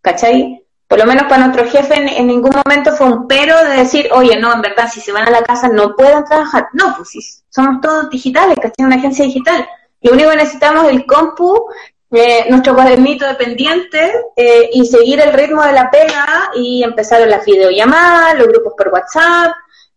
[0.00, 0.62] ¿Cachai?
[0.86, 4.38] Por lo menos para nuestro jefe en, ningún momento fue un pero de decir, oye,
[4.38, 6.68] no, en verdad, si se van a la casa no pueden trabajar.
[6.74, 8.84] No, pues si somos todos digitales, ¿cachai?
[8.84, 9.66] Una agencia digital.
[10.04, 11.66] Lo único que necesitamos es el compu,
[12.12, 17.30] eh, nuestro cuadernito de pendientes eh, y seguir el ritmo de la pega y empezaron
[17.30, 19.52] las videollamadas, los grupos por WhatsApp,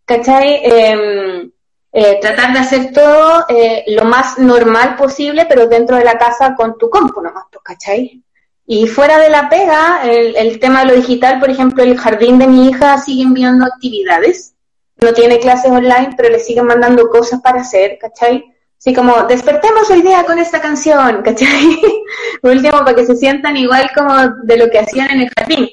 [0.05, 0.61] ¿cachai?
[0.63, 1.49] Eh,
[1.91, 3.45] eh, tratar de hacer todo
[3.87, 8.23] lo más normal posible, pero dentro de la casa con tu compu nomás, pues, ¿cachai?
[8.65, 12.39] Y fuera de la pega, el, el tema de lo digital, por ejemplo, el jardín
[12.39, 14.53] de mi hija sigue enviando actividades.
[15.01, 18.53] No tiene clases online, pero le siguen mandando cosas para hacer, ¿cachai?
[18.79, 21.81] Así como, despertemos hoy día con esta canción, ¿cachai?
[22.41, 24.13] Por último, para que se sientan igual como
[24.43, 25.67] de lo que hacían en el jardín.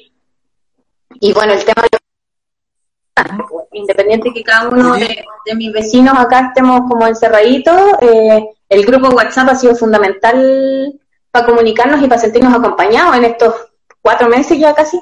[1.19, 1.89] Y bueno, el tema de
[3.71, 9.09] independiente que cada uno de, de mis vecinos acá estemos como encerraditos, eh, el grupo
[9.09, 10.93] WhatsApp ha sido fundamental
[11.31, 13.53] para comunicarnos y para sentirnos acompañados en estos
[14.01, 14.99] cuatro meses ya casi.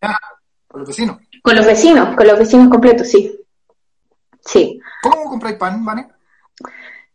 [0.00, 0.18] La-
[0.68, 1.16] con los vecinos.
[1.42, 3.38] Con los vecinos, con los vecinos completos, sí.
[4.44, 4.80] Sí.
[5.02, 6.08] ¿Cómo compráis pan, Vane?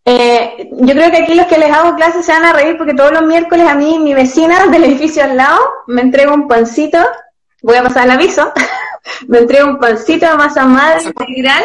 [0.04, 2.96] Eh, yo creo que aquí los que les hago clases se van a reír porque
[2.96, 6.98] todos los miércoles a mí, mi vecina del edificio al lado, me entrega un pancito,
[7.62, 8.52] voy a pasar el aviso,
[9.28, 11.64] me entrega un pancito de masa madre integral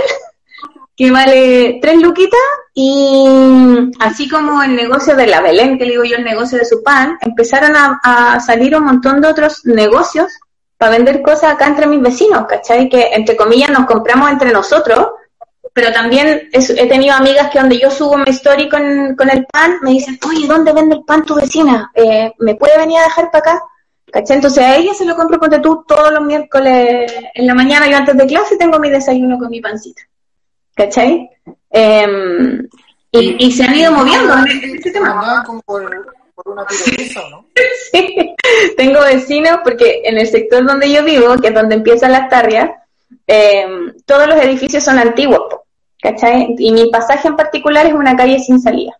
[0.96, 2.40] que vale tres luquitas
[2.72, 3.26] y
[4.00, 6.82] así como el negocio de la Belén, que le digo yo el negocio de su
[6.82, 10.32] pan, empezaron a, a salir un montón de otros negocios
[10.78, 12.88] para vender cosas acá entre mis vecinos, ¿cachai?
[12.88, 15.08] Que entre comillas nos compramos entre nosotros,
[15.76, 19.76] pero también he tenido amigas que donde yo subo mi story con, con el pan,
[19.82, 21.90] me dicen, oye, ¿dónde vende el pan tu vecina?
[21.94, 23.62] Eh, ¿Me puede venir a dejar para acá?
[24.10, 24.36] ¿Cachai?
[24.36, 27.98] Entonces a ella se lo compro, ponte tú, todos los miércoles en la mañana, yo
[27.98, 30.00] antes de clase tengo mi desayuno con mi pancita.
[30.74, 31.28] ¿Cachai?
[31.68, 32.66] Em,
[33.10, 35.44] y, y se han ido moviendo en en ese tema.
[35.44, 37.46] Como por, por una tirolesa, ¿o no?
[37.92, 38.34] Sí,
[38.78, 42.70] tengo vecinos porque en el sector donde yo vivo, que es donde empiezan las tarrias,
[43.26, 43.66] eh,
[44.06, 45.65] todos los edificios son antiguos, po,
[46.06, 46.54] ¿cachai?
[46.58, 48.92] Y mi pasaje en particular es una calle sin salida.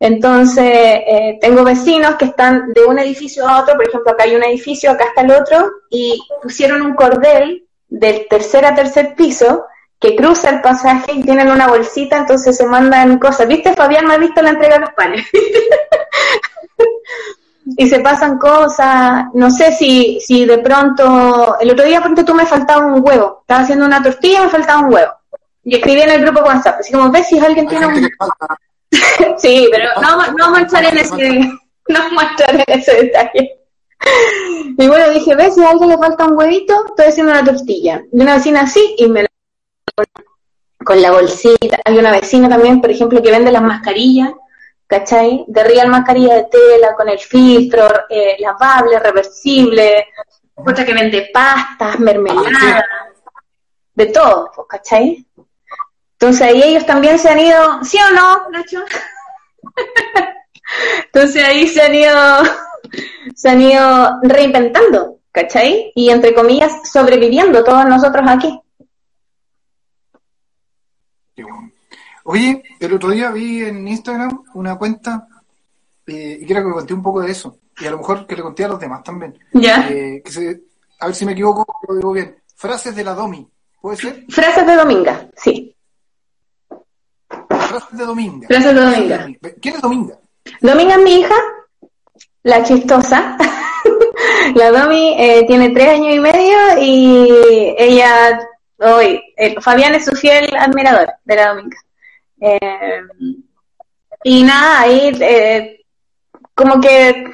[0.00, 4.34] Entonces, eh, tengo vecinos que están de un edificio a otro, por ejemplo, acá hay
[4.34, 9.66] un edificio, acá está el otro, y pusieron un cordel del tercer a tercer piso
[10.00, 13.46] que cruza el pasaje y tienen una bolsita, entonces se mandan cosas.
[13.46, 14.06] ¿Viste, Fabián?
[14.06, 15.24] ¿No has visto la entrega de los panes?
[17.76, 22.34] y se pasan cosas, no sé si, si de pronto, el otro día pronto tú
[22.34, 25.21] me faltaba un huevo, estaba haciendo una tortilla y me faltaba un huevo.
[25.64, 28.10] Y escribí en el grupo WhatsApp, así como, ves si alguien tiene un...
[29.38, 31.38] Sí, pero no, no entrar en ese,
[31.88, 33.58] no entrar en ese detalle.
[34.76, 38.02] Y bueno, dije, ves si a alguien le falta un huevito, estoy haciendo una tortilla.
[38.12, 39.28] Y una vecina así, y me la
[40.84, 41.78] con la bolsita.
[41.84, 44.32] Hay una vecina también, por ejemplo, que vende las mascarillas,
[44.86, 45.44] ¿cachai?
[45.46, 50.08] De real mascarilla de tela, con el filtro, eh, lavable, reversible.
[50.54, 52.84] Otra que vende pastas, mermelada,
[53.94, 55.26] de todo, ¿cachai?
[56.22, 58.78] Entonces ahí ellos también se han ido, ¿sí o no, Nacho?
[61.06, 62.14] Entonces ahí se han ido,
[63.34, 65.90] se han ido reinventando, ¿cachai?
[65.96, 68.56] Y entre comillas, sobreviviendo todos nosotros aquí.
[72.22, 75.26] Oye, el otro día vi en Instagram una cuenta
[76.06, 77.58] eh, y quiero que me conté un poco de eso.
[77.80, 79.36] Y a lo mejor que le conté a los demás también.
[79.54, 79.88] ¿Ya?
[79.90, 80.62] Eh, que se-
[81.00, 82.36] a ver si me equivoco, lo digo bien.
[82.54, 83.44] Frases de la Domi.
[83.80, 84.24] ¿Puede ser?
[84.28, 85.71] Frases de Dominga, sí.
[87.90, 88.48] De Dominga.
[88.48, 89.28] De Dominga.
[89.60, 90.14] ¿Quién es Dominga?
[90.60, 91.34] Dominga es mi hija,
[92.42, 93.36] la chistosa.
[94.54, 98.40] la Domi eh, tiene tres años y medio y ella,
[98.78, 101.76] hoy, eh, Fabián es su fiel admirador de la Dominga.
[102.40, 103.02] Eh,
[104.24, 105.80] y nada, ahí eh,
[106.54, 107.30] como que,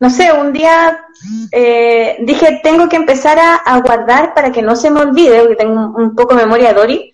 [0.00, 1.02] no sé, un día
[2.20, 5.72] dije, tengo que empezar a, a guardar para que no se me olvide, porque tengo
[5.72, 7.12] un, un poco de memoria Dori.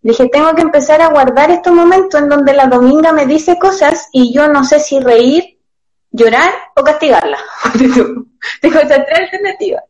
[0.00, 4.08] Dije, tengo que empezar a guardar estos momentos en donde la Dominga me dice cosas
[4.12, 5.58] y yo no sé si reír,
[6.10, 7.38] llorar o castigarla.
[8.60, 9.84] Tengo esas tres alternativas.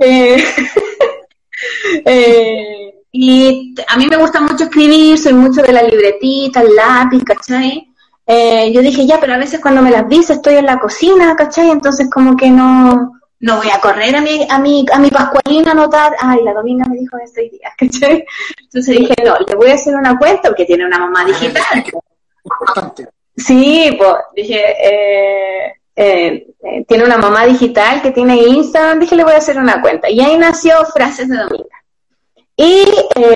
[0.00, 0.36] Eh,
[2.04, 7.24] eh, y a mí me gusta mucho escribir, soy mucho de la libretita, el lápiz,
[7.24, 7.90] ¿cachai?
[8.26, 11.34] Eh, yo dije, ya, pero a veces cuando me las dice estoy en la cocina,
[11.36, 11.70] ¿cachai?
[11.70, 13.15] Entonces como que no,
[13.46, 16.52] no voy a correr a mi, a mi, a mi Pascualina a anotar, ay, la
[16.52, 18.24] Dominga me dijo esto hoy día, ¿cachai?
[18.60, 21.84] Entonces dije, no, le voy a hacer una cuenta porque tiene una mamá digital.
[22.44, 23.08] Importante.
[23.36, 29.24] Sí, pues dije, eh, eh, eh, tiene una mamá digital que tiene Instagram, dije, le
[29.24, 30.10] voy a hacer una cuenta.
[30.10, 31.84] Y ahí nació Frases de Dominga.
[32.56, 32.84] Y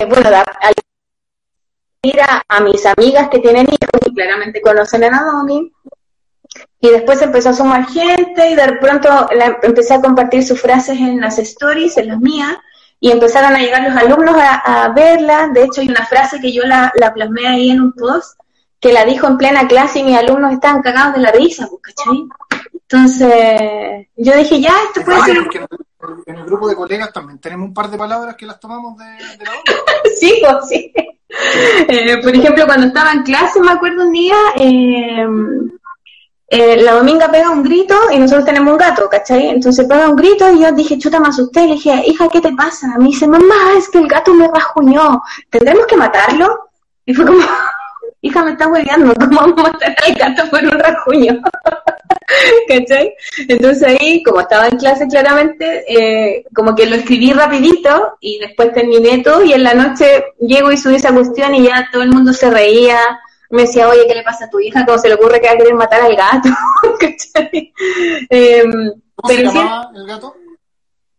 [0.09, 0.29] bueno,
[0.61, 0.75] al
[2.03, 5.71] ir a, a mis amigas que tienen hijos y claramente conocen a Domi,
[6.81, 10.99] y después empezó a sumar gente y de pronto la- empecé a compartir sus frases
[10.99, 12.57] en las stories, en las mías,
[12.99, 15.53] y empezaron a llegar los alumnos a, a verlas.
[15.53, 18.39] De hecho, hay una frase que yo la, la plasmé ahí en un post,
[18.79, 21.83] que la dijo en plena clase y mis alumnos estaban cagados de la risa, pues,
[21.83, 22.25] ¿cachai?
[22.75, 25.37] Entonces, yo dije, ya, esto puede ser...
[26.27, 29.05] en el, grupo de colegas también tenemos un par de palabras que las tomamos de,
[29.05, 29.63] de la Domi.
[30.19, 30.93] Sí, pues, sí.
[31.89, 35.27] Eh, por ejemplo, cuando estaba en clase, me acuerdo un día, eh,
[36.53, 39.51] eh, la Dominga pega un grito y nosotros tenemos un gato, ¿cachai?
[39.51, 41.65] Entonces pega un grito y yo dije, chuta, me asusté.
[41.65, 42.89] Le dije, hija, ¿qué te pasa?
[42.99, 45.23] Me dice, mamá, es que el gato me rajuñó.
[45.49, 46.71] ¿Tendremos que matarlo?
[47.07, 47.39] Y fue como,
[48.21, 51.41] hija, me está hueveando, ¿cómo vamos a matar al gato por un rajuño?
[52.69, 53.15] ¿Cachai?
[53.47, 58.73] Entonces ahí, como estaba en clase claramente, eh, como que lo escribí rapidito y después
[58.73, 62.11] terminé todo y en la noche llego y subí esa cuestión y ya todo el
[62.11, 62.99] mundo se reía,
[63.51, 64.85] me decía, oye, ¿qué le pasa a tu hija?
[64.87, 66.49] ¿Cómo se le ocurre que va a querer matar al gato?
[68.31, 70.35] Em, ¿Cómo se llamaba el gato?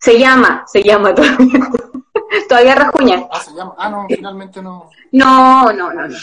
[0.02, 1.60] se llama, se llama todavía.
[2.50, 3.28] todavía rajuña.
[3.32, 3.76] Ah, se llama.
[3.78, 4.90] Ah, no, finalmente no.
[5.12, 6.18] No, no, no, no.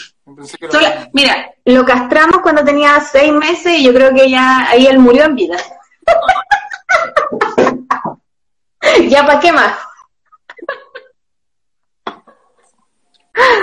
[0.69, 4.99] Solo- mira, lo castramos cuando tenía seis meses y yo creo que ya ahí él
[4.99, 5.57] murió en vida.
[9.09, 9.73] ya, ¿para qué más?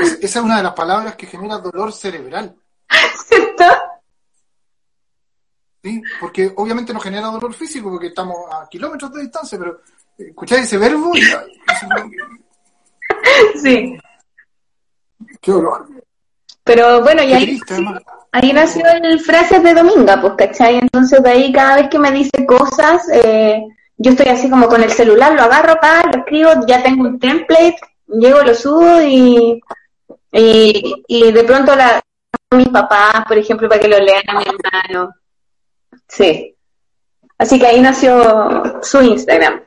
[0.02, 2.55] Es- Esa es una de las palabras que genera dolor cerebral.
[3.26, 3.64] ¿Cierto?
[5.83, 6.02] ¿sí?
[6.20, 9.81] Porque obviamente no genera dolor físico porque estamos a kilómetros de distancia, pero
[10.18, 11.22] escucháis ese verbo y
[13.62, 13.98] Sí.
[15.40, 15.87] qué dolor.
[16.64, 17.76] Pero bueno, y ahí, triste,
[18.33, 20.79] ahí nació el frases de Dominga, pues, ¿cachai?
[20.79, 23.62] Entonces de ahí cada vez que me dice cosas, eh,
[23.96, 27.20] yo estoy así como con el celular, lo agarro, pa, lo escribo, ya tengo un
[27.20, 29.60] template, llego, lo subo y,
[30.32, 32.02] y, y de pronto la
[32.50, 35.14] a mis papás, por ejemplo, para que lo lean a mi hermano.
[36.06, 36.54] Sí.
[37.38, 39.62] Así que ahí nació su Instagram.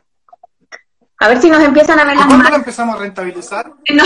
[1.21, 3.73] A ver si nos empiezan a ver ¿Y las cuándo la empezamos a rentabilizar?
[3.93, 4.04] No.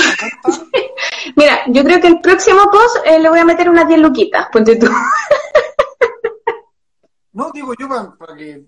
[1.35, 4.47] Mira, yo creo que el próximo post eh, le voy a meter unas 10 luquitas,
[4.51, 4.87] ponte tú.
[7.35, 8.61] No, digo yo para, para que,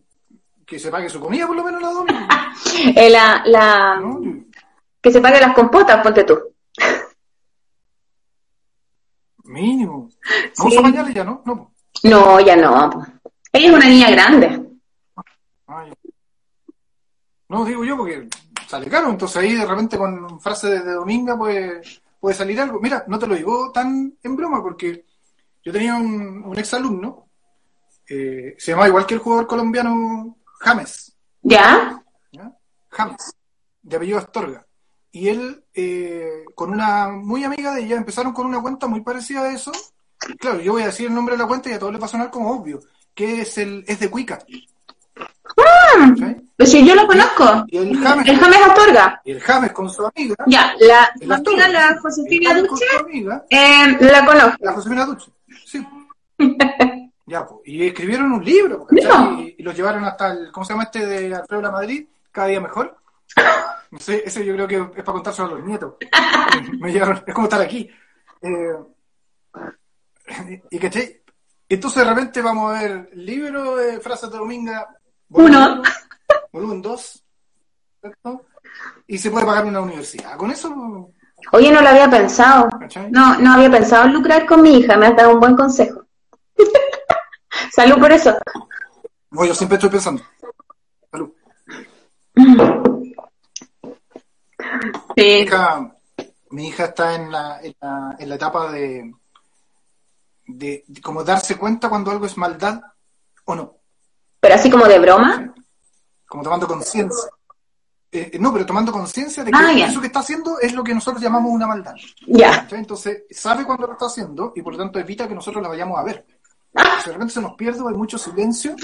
[0.65, 2.19] que se pague su comida por lo menos la domingo.
[2.95, 4.21] Eh, la, la, ¿no?
[5.05, 6.35] Que se pague las compotas, ponte tú.
[9.43, 10.09] Mínimo.
[10.57, 10.67] ¿No Sí.
[10.73, 11.43] usa pañales ya, no?
[11.45, 11.71] No.
[12.03, 12.89] No, ya no.
[12.89, 13.05] po.
[13.51, 14.67] Ella es una niña grande.
[15.67, 15.85] Ah.
[17.49, 18.27] No, digo yo porque
[18.67, 21.81] sale caro, entonces ahí de repente con frase de, de Dominga puede,
[22.19, 22.79] puede salir algo.
[22.79, 25.05] Mira, no te lo digo tan en broma porque
[25.63, 27.29] yo tenía un, un ex alumno,
[28.09, 32.03] eh, se llamaba igual que el jugador colombiano James, ¿Ya?
[32.31, 32.51] ¿ya?
[32.89, 33.35] James,
[33.83, 34.65] de apellido Astorga.
[35.15, 39.43] Y él, eh, con una muy amiga de ella, empezaron con una cuenta muy parecida
[39.43, 39.71] a eso.
[40.37, 42.05] Claro, yo voy a decir el nombre de la cuenta y a todos les va
[42.07, 42.81] a sonar como obvio,
[43.13, 44.39] que es el es de Cuica.
[45.55, 46.41] ¿cachai?
[46.57, 47.63] Pues si yo lo conozco.
[47.69, 49.21] Y el James, El James Astorga.
[49.23, 52.85] y el James con su amiga, Ya, la, la amiga, la Josefina Duche,
[53.51, 54.57] eh, la conozco.
[54.59, 55.31] la Josefina Duche,
[55.65, 55.87] sí.
[57.25, 58.85] ya, pues, y escribieron un libro.
[58.91, 59.39] No.
[59.39, 62.05] Y, y lo llevaron hasta el, ¿cómo se llama este de Alfredo La Madrid?
[62.33, 62.97] Cada día mejor.
[63.91, 65.95] No sé, ese yo creo que es para contárselo a los nietos.
[66.79, 67.89] Me llevaron, es como estar aquí.
[68.41, 68.75] Eh,
[70.71, 71.21] y ¿cachai?
[71.67, 74.87] Entonces de repente vamos a ver libro de frases de Dominga.
[75.29, 75.81] Uno.
[76.51, 77.23] Volumen 2.
[79.07, 80.37] Y se puede pagar una universidad.
[80.37, 81.11] Con eso,
[81.51, 82.69] Oye, no lo había pensado.
[82.79, 83.11] ¿cachai?
[83.11, 84.97] No, no había pensado en lucrar con mi hija.
[84.97, 86.03] Me has dado un buen consejo.
[87.71, 88.35] Salud por eso.
[89.29, 90.23] Bueno, yo siempre estoy pensando.
[91.11, 91.31] Salud.
[95.15, 95.95] Mi hija,
[96.51, 99.13] mi hija está en la, en la, en la etapa de,
[100.47, 102.81] de, de como darse cuenta cuando algo es maldad
[103.45, 103.75] o no.
[104.39, 105.53] Pero así como de broma.
[106.27, 107.29] Como tomando conciencia.
[108.11, 110.83] Eh, eh, no, pero tomando conciencia de que Ah, eso que está haciendo es lo
[110.83, 111.93] que nosotros llamamos una maldad.
[112.27, 112.67] Ya.
[112.71, 115.99] Entonces, sabe cuando lo está haciendo y por lo tanto evita que nosotros la vayamos
[115.99, 116.25] a ver.
[116.75, 116.81] Ah.
[116.83, 118.75] Entonces, de repente se nos pierde, hay mucho silencio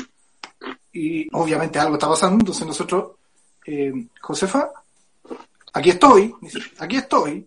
[0.92, 2.42] y obviamente algo está pasando.
[2.42, 3.12] Entonces, nosotros,
[3.66, 4.72] eh, Josefa,
[5.74, 6.34] aquí estoy,
[6.80, 7.46] aquí estoy,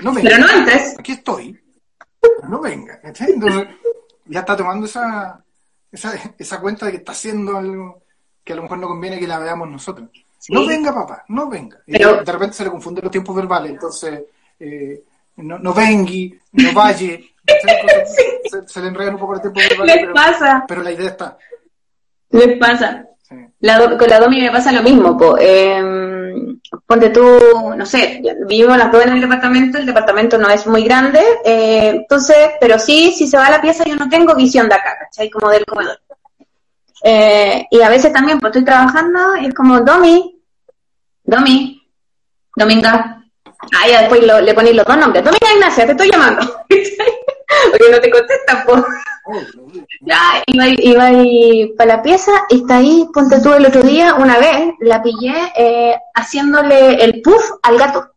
[0.00, 0.98] no venga, Pero no entres.
[0.98, 1.60] aquí estoy,
[2.48, 3.00] no venga.
[3.02, 3.68] Entonces,
[4.26, 5.42] ya está tomando esa,
[5.90, 8.02] esa, esa cuenta de que está haciendo algo
[8.44, 10.08] que a lo mejor no conviene que la veamos nosotros.
[10.38, 10.52] Sí.
[10.52, 11.78] No venga, papá, no venga.
[11.86, 14.22] Y de repente se le confunden los tiempos verbales, entonces,
[14.60, 15.02] eh,
[15.36, 17.82] no, no vengui, no vaya, ¿cachai?
[17.82, 18.16] Cosas-
[18.50, 20.64] se, se le enredan un poco los tiempos verbales, Les pero, pasa.
[20.66, 21.38] pero la idea está.
[22.30, 23.04] Les pasa.
[23.22, 23.34] sí.
[23.60, 25.36] La con la Domi me pasa lo mismo, po.
[25.38, 26.27] Eh,
[26.86, 27.22] ponte tú,
[27.76, 31.88] no sé, vivimos las dos en el departamento, el departamento no es muy grande, eh,
[31.94, 35.30] entonces, pero sí, si se va la pieza yo no tengo visión de acá, ¿cachai?
[35.30, 35.98] Como del comedor.
[37.02, 40.40] Eh, y a veces también, pues estoy trabajando y es como, Domi,
[41.24, 41.82] Domi,
[42.56, 43.14] Dominga.
[43.72, 45.24] Ah, ya después lo- le ponéis los dos nombres.
[45.24, 46.40] Dominga Ignacia, te estoy llamando.
[46.68, 48.82] Porque no te contestan, pues.
[50.00, 54.38] Ya, iba, iba para la pieza y está ahí, ponte tú el otro día, una
[54.38, 58.12] vez, la pillé eh, haciéndole el puff al gato.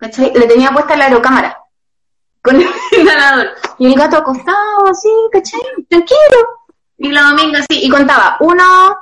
[0.00, 1.58] Le tenía puesta la aerocámara
[2.42, 3.48] con el inhalador.
[3.78, 5.60] Y el gato acostado así, ¿cachai?
[5.88, 6.48] Tranquilo.
[6.98, 8.96] Y la dominga así, y contaba uno,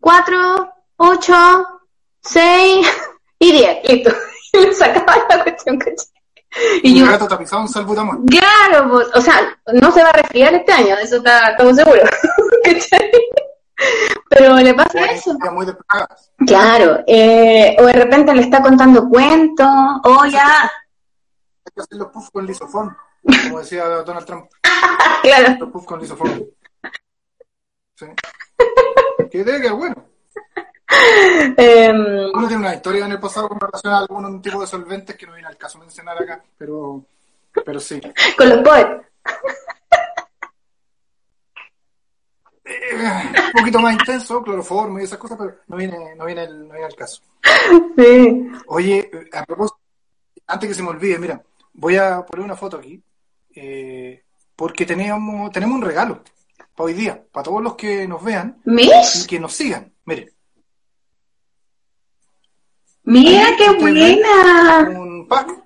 [0.00, 1.34] cuatro, ocho,
[2.20, 2.86] seis
[3.38, 3.78] y diez.
[3.88, 4.10] Listo.
[4.54, 6.11] Y le sacaba la cuestión, ¿cachai?
[6.82, 8.24] Y yo, gato tapizado en salbutamol.
[8.26, 11.76] claro, pues, o sea, no se va a resfriar este año, de eso está, estamos
[11.76, 12.08] seguros.
[14.28, 15.38] Pero le pasa Bueno, eso.
[15.52, 15.66] muy.
[16.46, 19.66] Claro, eh, o de repente le está contando cuentos,
[20.04, 22.96] o ya, Hay que hacer los puffs con lisofón,
[23.44, 24.46] como decía Donald Trump.
[25.22, 26.46] claro, Los puffs con lisofón.
[27.96, 28.06] Sí.
[29.30, 29.96] Que debe quedar bueno.
[31.56, 35.16] em, Uno tiene una historia en el pasado con relación a algún tipo de solventes
[35.16, 37.04] que no viene al caso mencionar acá, pero,
[37.64, 38.00] pero sí.
[38.36, 39.06] con los poets.
[42.64, 42.94] Eh,
[43.46, 46.74] un poquito más intenso, cloroformo y esas cosas, pero no viene, no viene, el, no
[46.74, 47.22] viene al caso.
[47.96, 48.50] Sí.
[48.66, 49.80] Oye, eh, a propósito,
[50.46, 51.42] antes que se me olvide, mira,
[51.74, 53.02] voy a poner una foto aquí,
[53.54, 54.22] eh,
[54.54, 56.22] porque tenemos, tenemos un regalo
[56.74, 59.26] para hoy día, para todos los que nos vean y ¿Mish?
[59.26, 59.92] que nos sigan.
[60.04, 60.31] Mire,
[63.04, 64.88] Mira qué buena.
[64.88, 65.62] un pack.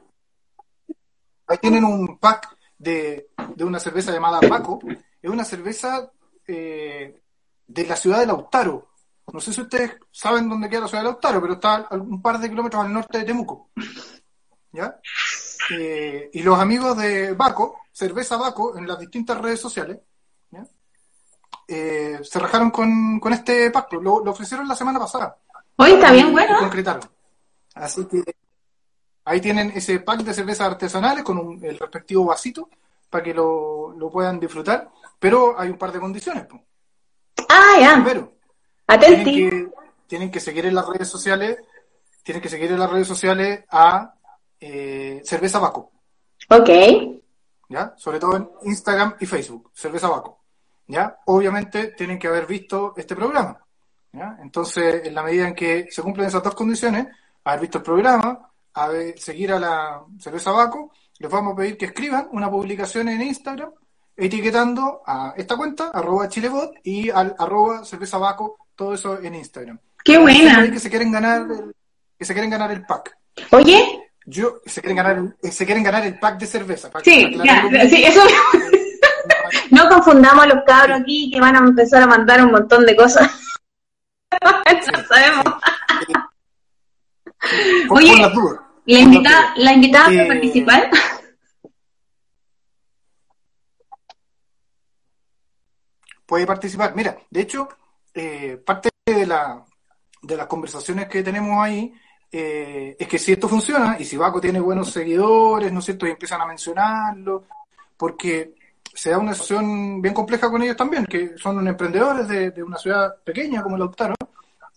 [1.49, 4.80] Ahí tienen un pack de, de una cerveza llamada Paco.
[5.22, 6.11] Es una cerveza
[6.47, 7.22] eh,
[7.66, 8.89] de la ciudad de Lautaro.
[9.32, 12.22] No sé si ustedes saben dónde queda la ciudad de Lautaro, pero está a un
[12.22, 13.70] par de kilómetros al norte de Temuco.
[14.72, 14.99] ¿Ya?
[15.70, 19.99] Eh, y los amigos de Baco, Cerveza Baco, en las distintas redes sociales,
[20.51, 20.64] ¿ya?
[21.66, 24.01] Eh, se rajaron con, con este pacto.
[24.01, 25.37] Lo, lo ofrecieron la semana pasada.
[25.76, 26.59] Hoy está bien bueno.
[26.59, 27.16] concretaron.
[27.77, 28.22] Así que
[29.24, 32.68] ahí tienen ese pack de cervezas artesanales con un- el respectivo vasito
[33.11, 34.91] para que lo, lo puedan disfrutar.
[35.18, 36.45] Pero hay un par de condiciones.
[36.47, 36.61] po.
[37.49, 38.05] Ah, ya.
[38.99, 39.68] Tienen que,
[40.07, 41.59] tienen que seguir en las redes sociales,
[42.22, 44.14] tienen que seguir en las redes sociales a
[44.61, 45.93] eh, Cerveza Baco,
[46.51, 46.70] Ok.
[47.68, 47.95] ¿ya?
[47.97, 50.45] Sobre todo en Instagram y Facebook, Cerveza Baco,
[50.87, 51.18] ¿ya?
[51.27, 53.59] Obviamente tienen que haber visto este programa,
[54.12, 54.39] ¿ya?
[54.41, 57.09] Entonces, en la medida en que se cumplen esas dos condiciones,
[57.51, 61.86] haber visto el programa, haber- seguir a la Cerveza Baco, les vamos a pedir que
[61.86, 63.70] escriban una publicación en Instagram
[64.16, 69.78] etiquetando a esta cuenta, arroba chilebot, y al arroba cerveza Baco, todo eso en Instagram.
[70.05, 70.70] Qué buena.
[70.70, 71.74] Que se quieren ganar el,
[72.18, 73.16] que se quieren ganar el pack.
[73.51, 76.90] Oye, Yo se quieren ganar el, eh, se quieren ganar el pack de cerveza.
[77.05, 78.22] sí, ya, sí, eso.
[79.70, 82.97] No confundamos a los cabros aquí que van a empezar a mandar un montón de
[82.97, 83.30] cosas.
[84.42, 85.44] No sabemos.
[87.88, 88.61] Por- Oye, por las dudas.
[88.86, 90.90] La invitada, la invitada Eh, participar.
[96.24, 96.94] puede participar.
[96.94, 97.68] Mira, de hecho,
[98.14, 99.64] eh, parte de, la,
[100.22, 101.92] de las conversaciones que tenemos ahí
[102.32, 106.07] eh, es que si esto funciona y si Baco tiene buenos seguidores, ¿no es cierto?
[106.07, 107.44] Y empiezan a mencionarlo,
[107.97, 108.55] porque
[108.92, 112.78] se da una situación bien compleja con ellos también, que son emprendedores de, de una
[112.78, 114.14] ciudad pequeña como Lautaro,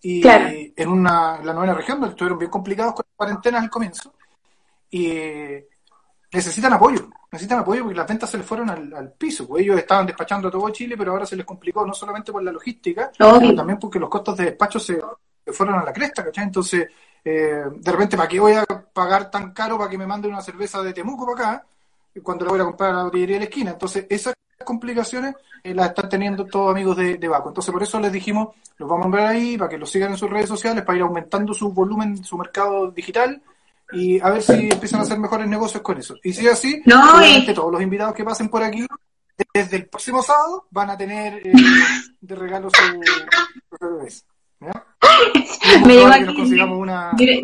[0.01, 0.49] y Claro.
[0.51, 4.13] en, una, la novena región, donde estuvieron bien complicados con las cuarentenas al comienzo,
[4.89, 5.67] y eh,
[6.31, 9.77] necesitan apoyo, necesitan apoyo porque las ventas se les fueron al, al piso, pues ellos
[9.77, 13.11] estaban despachando a todo Chile, pero ahora se les complicó no solamente por la logística,
[13.19, 13.39] Obvio.
[13.39, 14.99] sino también porque los costos de despacho se,
[15.45, 16.45] se fueron a la cresta, ¿cachai?
[16.45, 16.87] Entonces,
[17.23, 20.41] eh, de repente, ¿para qué voy a pagar tan caro para que me manden una
[20.41, 21.65] cerveza de Temuco para acá?
[22.23, 23.71] cuando la voy a comprar a la botillería de la esquina.
[23.71, 24.33] Entonces, esas
[24.65, 27.49] complicaciones eh, las están teniendo todos amigos de, de Baco.
[27.49, 30.17] Entonces, por eso les dijimos, los vamos a ver ahí, para que los sigan en
[30.17, 33.41] sus redes sociales, para ir aumentando su volumen, su mercado digital,
[33.91, 36.15] y a ver si empiezan a hacer mejores negocios con eso.
[36.23, 38.85] Y si es así, No, y- todos los invitados que pasen por aquí,
[39.53, 41.51] desde el próximo sábado, van a tener eh,
[42.21, 43.01] de regalo su,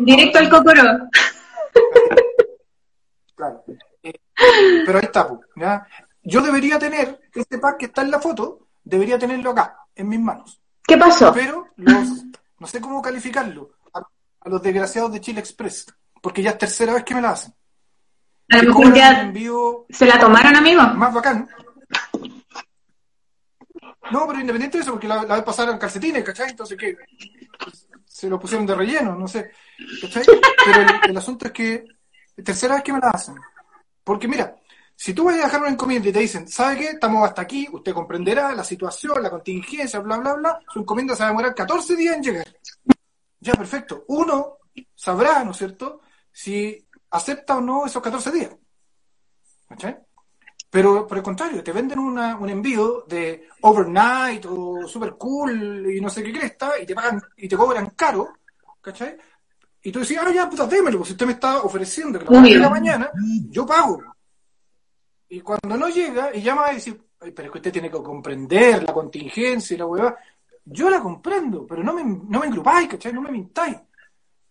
[0.04, 0.82] directo al cocoro.
[3.34, 3.62] Claro.
[4.02, 4.14] Eh,
[4.86, 5.86] pero ahí está, ¿ya?
[6.28, 10.18] Yo debería tener este pack que está en la foto, debería tenerlo acá, en mis
[10.18, 10.60] manos.
[10.82, 11.32] ¿Qué pasó?
[11.32, 12.24] Pero los,
[12.58, 15.86] no sé cómo calificarlo a, a los desgraciados de Chile Express,
[16.20, 17.54] porque ya es tercera vez que me la hacen.
[18.50, 20.82] A lo mejor ya envío se la tomaron, amigo.
[20.82, 21.48] más bacán.
[24.10, 26.50] No, pero independiente de eso, porque la, la vez pasada eran calcetines, ¿cachai?
[26.50, 26.96] Entonces, ¿qué?
[28.04, 29.52] Se lo pusieron de relleno, no sé.
[30.02, 30.24] ¿Cachai?
[30.64, 31.84] Pero el, el asunto es que
[32.36, 33.36] es tercera vez que me la hacen.
[34.02, 34.56] Porque mira,
[34.96, 36.88] si tú vas a dejar una encomienda y te dicen, ¿sabe qué?
[36.88, 41.22] Estamos hasta aquí, usted comprenderá la situación, la contingencia, bla, bla, bla, su encomienda se
[41.22, 42.46] va a demorar 14 días en llegar.
[43.38, 44.04] Ya, perfecto.
[44.08, 44.56] Uno
[44.94, 46.00] sabrá, ¿no es cierto?,
[46.32, 48.56] si acepta o no esos 14 días.
[49.68, 49.98] ¿Cachai?
[50.70, 56.00] Pero por el contrario, te venden una, un envío de overnight o super cool y
[56.00, 58.32] no sé qué cresta y te pagan y te cobran caro,
[58.80, 59.16] ¿cachai?
[59.82, 62.70] Y tú decís, ah, ya, puta, démelo, pues si usted me está ofreciendo que la
[62.70, 63.10] mañana,
[63.48, 64.15] yo pago.
[65.36, 68.02] Y cuando no llega y llama a decir, "Ay, pero es que usted tiene que
[68.02, 70.16] comprender la contingencia y la hueá,
[70.64, 73.12] yo la comprendo, pero no me, no me engrupáis, ¿cachai?
[73.12, 73.76] No me mintáis.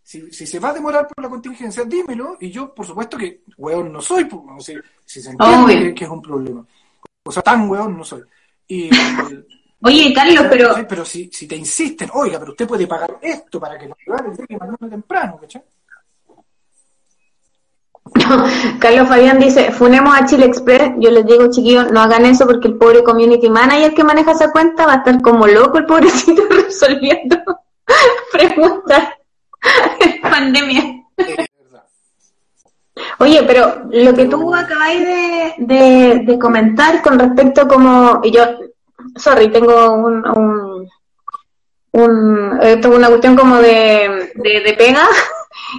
[0.04, 3.42] si, si se va a demorar por la contingencia, dímelo, y yo, por supuesto que
[3.58, 4.44] weón no soy, pues,
[5.04, 6.64] si se entiende que, que es un problema.
[7.24, 8.22] O sea, tan weón no soy.
[8.68, 8.92] Y,
[9.82, 13.78] Oye, Carlos, pero pero si, si te insisten, oiga, pero usted puede pagar esto para
[13.78, 15.64] que rivales lleguen mañana temprano, ¿cachai?
[18.80, 20.94] Carlos Fabián dice, funemos a Chile Express.
[21.00, 24.52] Yo les digo, chiquillos, no hagan eso porque el pobre community manager que maneja esa
[24.52, 27.38] cuenta va a estar como loco el pobrecito resolviendo
[28.32, 29.10] preguntas
[30.30, 30.84] pandemia.
[33.20, 38.44] Oye, pero lo que tú acabáis de, de, de comentar con respecto como, y yo,
[39.16, 40.90] sorry, tengo un, un,
[41.92, 45.08] un eh, tengo una cuestión como de, de, de pega,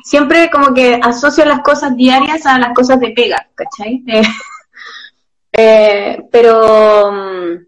[0.03, 4.03] siempre como que asocio las cosas diarias a las cosas de pega, ¿cachai?
[5.59, 7.67] Eh, eh, pero, mm,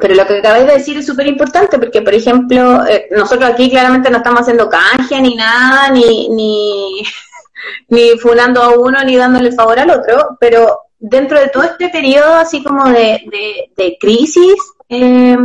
[0.00, 3.68] pero lo que acabáis de decir es súper importante porque, por ejemplo, eh, nosotros aquí
[3.68, 7.02] claramente no estamos haciendo canje ni nada, ni, ni,
[7.88, 12.34] ni funando a uno ni dándole favor al otro, pero dentro de todo este periodo
[12.34, 14.54] así como de, de, crisis
[14.88, 15.36] eh,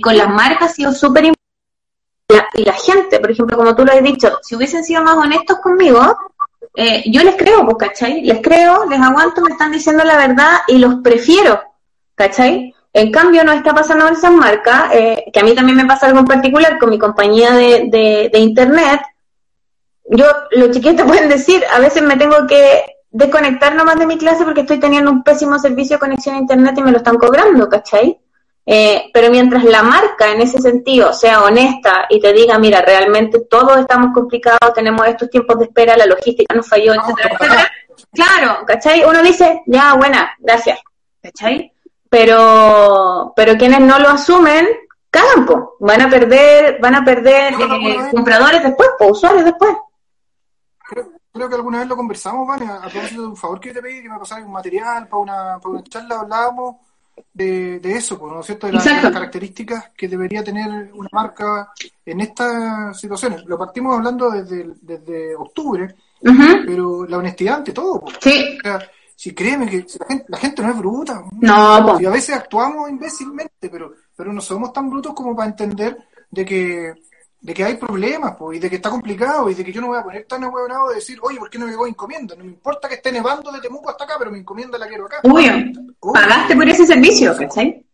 [0.00, 1.32] con las marcas ha sido súper.
[2.32, 5.16] La- y la gente, por ejemplo, como tú lo has dicho, si hubiesen sido más
[5.16, 6.00] honestos conmigo,
[6.74, 8.22] eh, yo les creo, pues, ¿cachai?
[8.22, 11.60] Les creo, les aguanto, me están diciendo la verdad y los prefiero,
[12.14, 12.74] ¿cachai?
[12.94, 16.06] En cambio, no está pasando con esas marcas, eh, que a mí también me pasa
[16.06, 19.00] algo en particular con mi compañía de, de, de internet.
[20.04, 24.16] Yo, los chiquillos te pueden decir, a veces me tengo que desconectar nomás de mi
[24.18, 27.16] clase porque estoy teniendo un pésimo servicio de conexión a internet y me lo están
[27.16, 28.18] cobrando, ¿cachai?
[28.64, 33.40] Eh, pero mientras la marca en ese sentido sea honesta y te diga, mira, realmente
[33.40, 37.72] todos estamos complicados, tenemos estos tiempos de espera, la logística nos falló, etcétera, etcétera.
[38.12, 39.04] Claro, ¿cachai?
[39.04, 40.78] Uno dice, ya, buena, gracias,
[41.20, 41.72] ¿cachai?
[42.08, 44.68] Pero, pero quienes no lo asumen,
[45.10, 45.76] cagan, po.
[45.80, 49.74] Van a perder, van a perder eh, compradores después, po, usuarios después.
[50.88, 53.74] Creo, creo que alguna vez lo conversamos, Vane, a propósito de un favor que yo
[53.74, 56.76] te pedí, que me pasara un material para una, para una charla, hablábamos
[57.32, 58.66] de, de eso, pues, ¿no es cierto?
[58.66, 61.72] De las, características que debería tener una marca
[62.04, 63.44] en estas situaciones.
[63.46, 68.16] Lo partimos hablando desde, desde octubre, pero la honestidad ante todo, pues.
[68.20, 68.78] Sí, O sea,
[69.16, 71.24] si créeme que la, gente, la gente no es bruta.
[71.40, 72.00] No, po.
[72.00, 75.96] Y a veces actuamos imbécilmente, pero, pero no somos tan brutos como para entender
[76.30, 76.94] de que,
[77.42, 79.88] de que hay problemas, po, y de que está complicado, y de que yo no
[79.88, 82.36] voy a poner tan ahueonado de decir, oye, ¿por qué no me llegó encomienda?
[82.36, 85.06] No me importa que esté nevando de Temuco hasta acá, pero mi encomienda la quiero
[85.06, 85.18] acá.
[85.24, 85.52] obvio.
[85.98, 86.12] Obvio.
[86.12, 87.84] Pagaste por ese servicio, ¿cachai?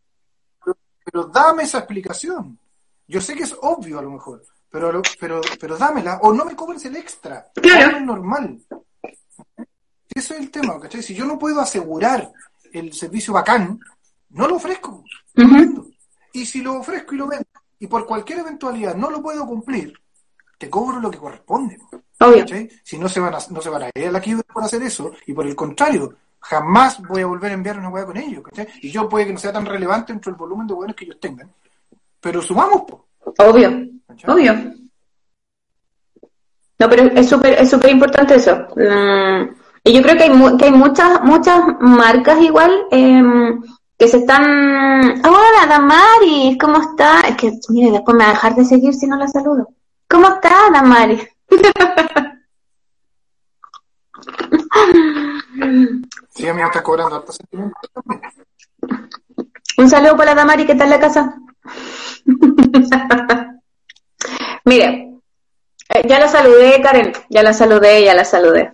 [1.03, 2.59] Pero dame esa explicación.
[3.07, 6.55] Yo sé que es obvio a lo mejor, pero, pero, pero dámela, o no me
[6.55, 7.47] cobres el extra.
[7.55, 7.87] Claro.
[7.87, 8.61] Hazlo normal.
[10.15, 11.03] Ese es el tema, ¿cachai?
[11.03, 12.31] Si yo no puedo asegurar
[12.71, 13.81] el servicio bacán,
[14.29, 15.03] no lo ofrezco.
[16.35, 17.47] Y si lo ofrezco y lo vendo,
[17.81, 19.93] y por cualquier eventualidad no lo puedo cumplir,
[20.59, 21.79] te cobro lo que corresponde.
[22.21, 22.45] Obvio.
[22.83, 24.83] Si no se van a, no se van a ir a la quiebra por hacer
[24.83, 28.43] eso, y por el contrario, jamás voy a volver a enviar una hueá con ellos.
[28.83, 31.21] Y yo puede que no sea tan relevante dentro del volumen de hueones que ellos
[31.21, 31.51] tengan,
[32.21, 33.07] pero sumamos, po,
[33.39, 33.71] Obvio.
[34.27, 34.55] Obvio.
[36.81, 38.67] No, pero es súper es súper importante eso.
[39.85, 43.61] Y yo creo que hay, mu- que hay muchas muchas marcas igual em,
[43.99, 45.21] que se están...
[45.27, 47.21] Hola, Damaris, ¿cómo está?
[47.23, 49.71] Es que, mire, después me va a dejar de seguir si no la saludo.
[50.09, 51.27] ¿Cómo está, Damaris?
[56.31, 57.77] Sí, a mí me está cobrando harto sentimiento.
[59.77, 61.35] Un saludo para Damari, ¿qué tal la casa?
[64.65, 65.15] Mire,
[65.89, 68.73] eh, ya la saludé, Karen, ya la saludé, ya la saludé.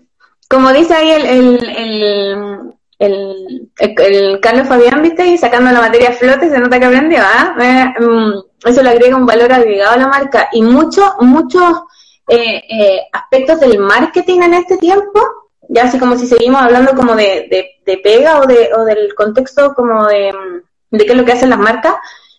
[0.48, 5.26] Como dice ahí el, el, el, el, el- Carlos Fabián, ¿viste?
[5.26, 7.54] Y sacando la materia flote, se nota que aprendió, ¿ah?
[8.00, 10.48] Mm, eso le agrega un valor agregado a la marca.
[10.52, 11.82] Y muchos, muchos
[12.28, 15.20] eh, eh, aspectos del marketing en este tiempo,
[15.68, 19.14] ya así como si seguimos hablando como de, de, de pega o, de, o del
[19.14, 21.94] contexto como de, mm, de qué es lo que hacen las marcas,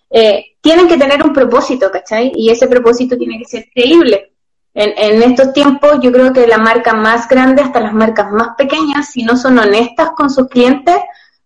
[0.09, 2.31] eh, tienen que tener un propósito, ¿cachai?
[2.35, 4.34] Y ese propósito tiene que ser creíble.
[4.75, 8.49] En, en estos tiempos yo creo que la marca más grande, hasta las marcas más
[8.57, 10.97] pequeñas, si no son honestas con sus clientes,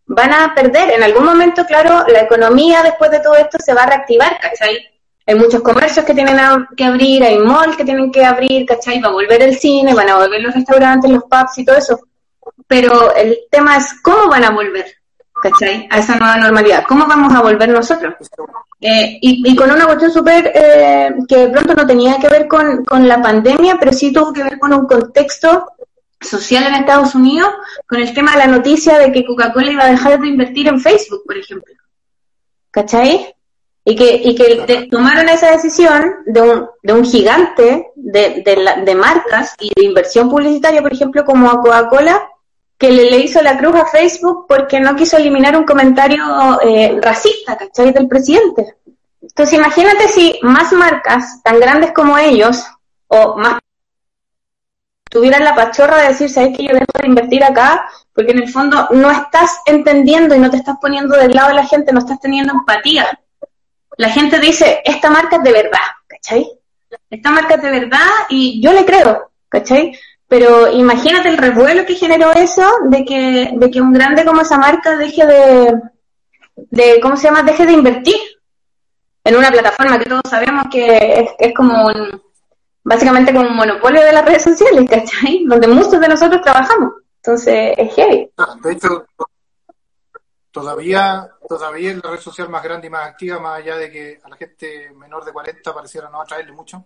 [0.07, 0.91] van a perder.
[0.91, 4.77] En algún momento, claro, la economía después de todo esto se va a reactivar, ¿cachai?
[5.27, 6.37] Hay muchos comercios que tienen
[6.75, 8.99] que abrir, hay malls que tienen que abrir, ¿cachai?
[8.99, 11.99] Va a volver el cine, van a volver los restaurantes, los pubs y todo eso.
[12.67, 14.87] Pero el tema es cómo van a volver,
[15.41, 15.87] ¿cachai?
[15.89, 16.83] A esa nueva normalidad.
[16.87, 18.15] ¿Cómo vamos a volver nosotros?
[18.81, 22.85] Eh, y, con una cuestión súper eh, que de pronto no tenía que ver con,
[22.85, 25.65] con la pandemia, pero sí tuvo que ver con un contexto
[26.21, 27.49] social en Estados Unidos,
[27.87, 30.79] con el tema de la noticia de que Coca-Cola iba a dejar de invertir en
[30.79, 31.73] Facebook, por ejemplo.
[32.71, 33.35] ¿Cachai?
[33.83, 38.95] Y que, y que tomaron esa decisión de un, de un gigante de, de, de
[38.95, 42.21] marcas y de inversión publicitaria, por ejemplo, como Coca-Cola,
[42.79, 46.23] que le, hizo la cruz a Facebook porque no quiso eliminar un comentario
[46.61, 47.91] eh, racista, ¿cachai?
[47.91, 48.77] Del presidente.
[49.21, 52.63] Entonces imagínate si más marcas tan grandes como ellos,
[53.07, 53.59] o más
[55.09, 57.89] tuvieran la pachorra de decir, ¿sabes que yo dejo de invertir acá?
[58.13, 61.55] Porque en el fondo no estás entendiendo y no te estás poniendo del lado de
[61.55, 63.19] la gente, no estás teniendo empatía.
[63.97, 66.49] La gente dice, esta marca es de verdad, ¿cachai?
[67.09, 69.91] Esta marca es de verdad y yo le creo, ¿cachai?
[70.29, 74.59] Pero imagínate el revuelo que generó eso de que, de que un grande como esa
[74.59, 75.81] marca deje de,
[76.55, 77.41] de, ¿cómo se llama?
[77.41, 78.15] Deje de invertir
[79.23, 82.21] en una plataforma que todos sabemos que es, es como un,
[82.83, 85.45] básicamente como un monopolio de las redes sociales, ¿cachai?
[85.45, 86.93] Donde muchos de nosotros trabajamos.
[87.17, 88.31] Entonces, es heavy.
[88.37, 89.05] Ah, De hecho,
[90.51, 94.19] todavía, todavía es la red social más grande y más activa, más allá de que
[94.23, 96.85] a la gente menor de 40 pareciera no atraerle mucho.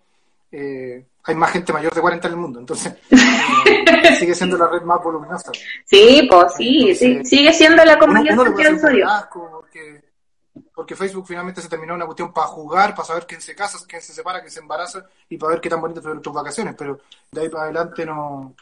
[0.56, 4.68] Eh, hay más gente mayor de 40 en el mundo, entonces eh, sigue siendo la
[4.68, 5.52] red más voluminosa.
[5.86, 8.44] Sí, pues sí, sí, sigue siendo la comunidad uno
[9.34, 10.04] porque,
[10.76, 14.02] porque Facebook finalmente se terminó una cuestión para jugar, para saber quién se casa, quién
[14.02, 16.76] se separa, quién se embaraza y para ver qué tan bonitas fueron tus vacaciones.
[16.78, 17.00] Pero
[17.32, 18.54] de ahí para adelante no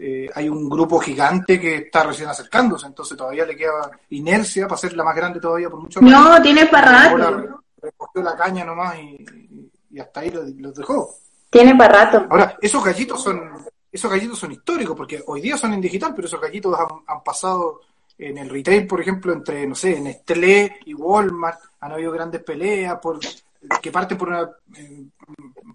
[0.00, 4.78] eh, hay un grupo gigante que está recién acercándose, entonces todavía le queda inercia para
[4.78, 7.62] ser la más grande todavía por mucho No, tiene para rato.
[7.80, 11.14] recogió la caña nomás y, y- hasta ahí los, los dejó.
[11.50, 12.26] Tiene para rato.
[12.30, 16.28] Ahora, esos gallitos son esos gallitos son históricos porque hoy día son en digital, pero
[16.28, 17.80] esos gallitos han, han pasado
[18.18, 22.98] en el retail, por ejemplo, entre, no sé, Nestlé y Walmart, han habido grandes peleas
[23.00, 23.18] por
[23.82, 25.04] que parten por una eh,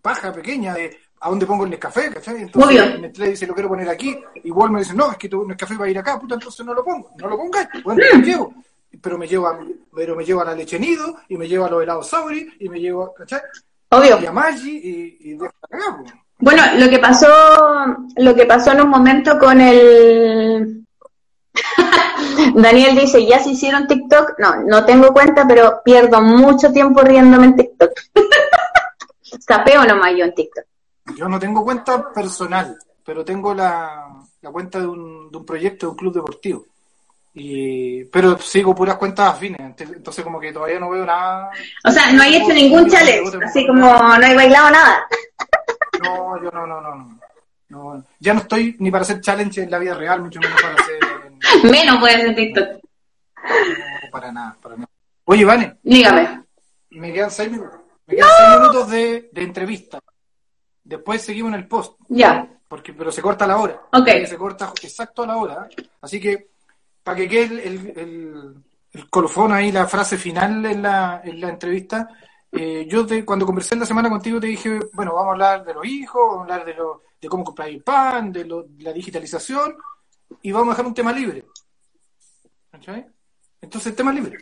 [0.02, 2.44] paja pequeña de a dónde pongo el Nescafé, ¿cachai?
[2.44, 3.00] Entonces.
[3.00, 5.86] Nestlé dice lo quiero poner aquí y Walmart dice no, es que tu Nescafé va
[5.86, 8.54] a ir acá, puta, entonces no lo pongo, no lo pongas, bueno, lo llevo.
[9.02, 9.60] Pero me llevo a,
[9.96, 12.70] pero me llevo a la leche nido y me llevo a los helados Sauri y
[12.70, 13.42] me llevo, ¿cachai?
[13.98, 14.20] Obvio.
[14.22, 15.38] Y a Maggi y, y.
[16.40, 17.28] Bueno, lo que pasó,
[18.18, 20.84] lo que pasó en un momento con el
[22.56, 24.34] Daniel dice, ¿ya se hicieron TikTok?
[24.40, 27.92] No, no tengo cuenta, pero pierdo mucho tiempo riéndome en TikTok.
[29.40, 30.66] Sapeo nomás yo en TikTok.
[31.16, 35.86] Yo no tengo cuenta personal, pero tengo la, la cuenta de un, de un proyecto
[35.86, 36.66] de un club deportivo.
[37.36, 41.50] Y, pero sigo puras cuentas afines, ent- entonces como que todavía no veo nada.
[41.84, 45.08] O sea, no hay hecho ningún challenge, así como no hay bailado nada.
[46.04, 47.20] No, yo no, no, no,
[47.70, 48.04] no.
[48.20, 51.00] Ya no estoy ni para hacer challenge en la vida real, mucho menos para hacer
[51.64, 52.68] en- Menos a hacer TikTok.
[52.68, 54.90] no, para nada, para nada.
[55.26, 56.44] Oye, Vane, Dígame.
[56.92, 57.80] me quedan seis minutos.
[58.06, 60.00] Me quedan seis minutos de, de entrevista.
[60.84, 61.96] Después seguimos en el post.
[62.10, 62.48] Ya.
[62.68, 63.82] porque pero se corta la hora.
[63.94, 64.08] Ok.
[64.28, 65.68] Se corta exacto a la hora.
[66.02, 66.50] Así que,
[67.04, 68.56] para que quede el, el,
[69.10, 72.08] colofón ahí, la frase final en la, en la entrevista,
[72.52, 75.74] eh, yo te- cuando conversé la semana contigo te dije, bueno, vamos a hablar de
[75.74, 78.84] los hijos, vamos a hablar de, lo, de cómo comprar el pan, de, lo- de
[78.84, 79.76] la digitalización,
[80.42, 81.46] y vamos a dejar un tema libre.
[83.62, 84.38] Entonces, tema libre.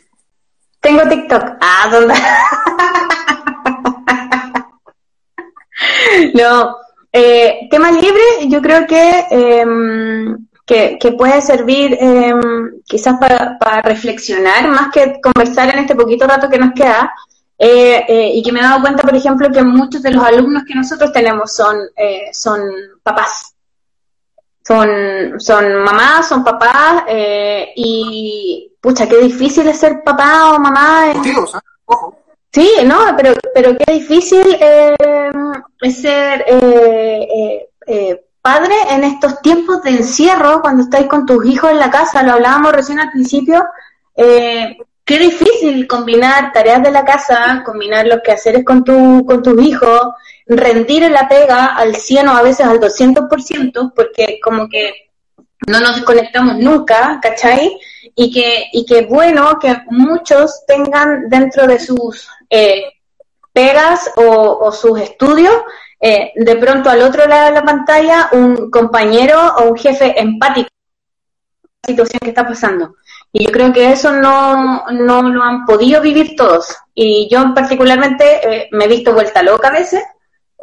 [0.80, 1.42] Tengo TikTok.
[1.60, 2.14] Ah, ¿dónde?
[6.34, 6.76] no.
[7.12, 13.82] Eh, tema libre, yo creo que, em, que, que puede servir em, quizás para, para
[13.82, 17.12] reflexionar más que conversar en este poquito rato que nos queda.
[17.58, 20.64] Eh, eh, y que me he dado cuenta, por ejemplo, que muchos de los alumnos
[20.66, 22.60] que nosotros tenemos son, eh, son
[23.02, 23.54] papás.
[24.66, 24.88] Son,
[25.38, 31.12] son mamás, son papás, eh, y pucha, qué difícil es ser papá o mamá.
[32.52, 34.96] Sí, no, pero, pero qué difícil eh,
[35.80, 36.44] es ser
[37.86, 42.24] eh, padre en estos tiempos de encierro, cuando estáis con tus hijos en la casa,
[42.24, 43.64] lo hablábamos recién al principio,
[44.16, 49.62] eh, qué difícil combinar tareas de la casa, combinar los quehaceres con, tu, con tus
[49.62, 50.00] hijos,
[50.46, 54.92] rendir en la pega al 100 o a veces al 200%, porque como que
[55.68, 57.78] no nos desconectamos nunca, ¿cachai?
[58.16, 62.82] Y que, y que bueno que muchos tengan dentro de sus eh,
[63.52, 65.54] pegas o sus estudios,
[66.04, 70.68] eh, de pronto al otro lado de la pantalla, un compañero o un jefe empático
[71.84, 72.96] la situación que está pasando.
[73.32, 76.76] Y yo creo que eso no, no lo han podido vivir todos.
[76.92, 80.02] Y yo particularmente eh, me he visto vuelta loca a veces,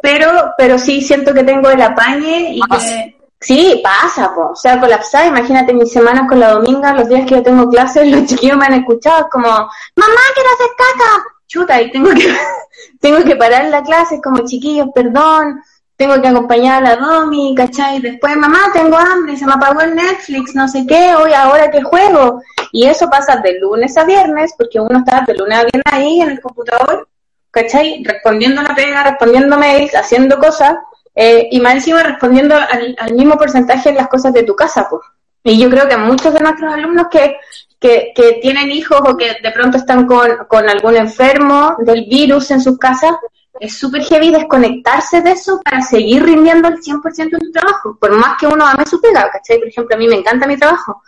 [0.02, 3.16] pero, pero sí siento que tengo el apañe y que...
[3.42, 4.50] Sí, pasa, po.
[4.50, 8.06] o sea, colapsada, imagínate mis semanas con la dominga, los días que yo tengo clases,
[8.14, 12.32] los chiquillos me han escuchado, es como, mamá, quiero hacer caca, chuta, y tengo que,
[13.00, 15.60] tengo que parar la clase, como, chiquillos, perdón,
[15.96, 18.00] tengo que acompañar a la Domi, ¿cachai?
[18.00, 21.82] Después, mamá, tengo hambre, se me apagó el Netflix, no sé qué, hoy, ahora que
[21.82, 22.40] juego.
[22.72, 26.20] Y eso pasa de lunes a viernes, porque uno está de lunes a viernes ahí
[26.22, 27.08] en el computador,
[27.50, 28.02] ¿cachai?
[28.04, 30.76] Respondiendo la pega, respondiendo mails, haciendo cosas,
[31.14, 34.86] eh, y más encima respondiendo al, al mismo porcentaje en las cosas de tu casa,
[34.88, 35.02] pues.
[35.42, 37.36] Y yo creo que muchos de nuestros alumnos que,
[37.80, 42.50] que, que tienen hijos o que de pronto están con, con algún enfermo del virus
[42.50, 43.12] en sus casas,
[43.58, 48.12] es súper heavy desconectarse de eso para seguir rindiendo el 100% en tu trabajo, por
[48.12, 49.58] más que uno ame su pega, ¿cachai?
[49.58, 51.02] Por ejemplo, a mí me encanta mi trabajo,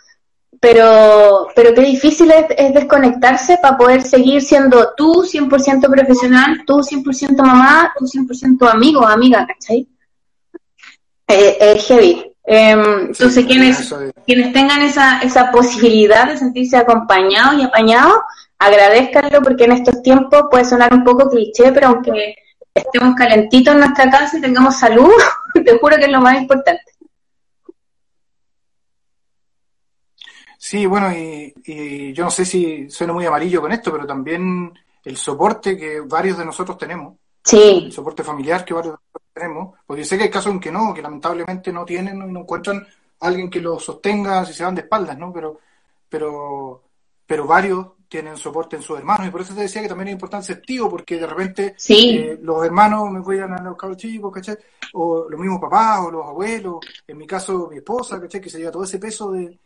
[0.59, 6.79] pero, pero qué difícil es, es desconectarse para poder seguir siendo tú 100% profesional, tú
[6.79, 9.87] 100% mamá, tú 100% amigo, amiga, ¿cachai?
[11.27, 12.32] Eh, es heavy.
[12.45, 13.93] Em, entonces, quienes,
[14.25, 18.19] quienes tengan esa, esa posibilidad de sentirse acompañados y apañados,
[18.59, 22.35] agradezcanlo porque en estos tiempos puede sonar un poco cliché, pero aunque
[22.73, 25.11] estemos calentitos en nuestra casa y tengamos salud,
[25.53, 26.83] te juro que es lo más importante.
[30.57, 34.71] Sí, bueno, y, y yo no sé si suena muy amarillo con esto, pero también
[35.03, 38.95] el soporte que varios de nosotros tenemos, Sí, el soporte familiar que varios
[39.33, 42.41] tenemos, porque sé que hay casos en que no, que lamentablemente no tienen y no
[42.41, 42.77] encuentran
[43.19, 45.33] a alguien que los sostenga si se van de espaldas, ¿no?
[45.33, 45.59] Pero,
[46.07, 46.83] pero,
[47.25, 50.13] pero varios tienen soporte en sus hermanos y por eso te decía que también es
[50.13, 52.15] importante ser tío, porque de repente Sí.
[52.15, 54.55] eh, los hermanos me cuidan a los cabros chicos, ¿cachai?
[54.93, 56.75] O los mismos papás o los abuelos,
[57.07, 58.39] en mi caso mi esposa, ¿cachai?
[58.39, 59.57] Que se lleva todo ese peso de,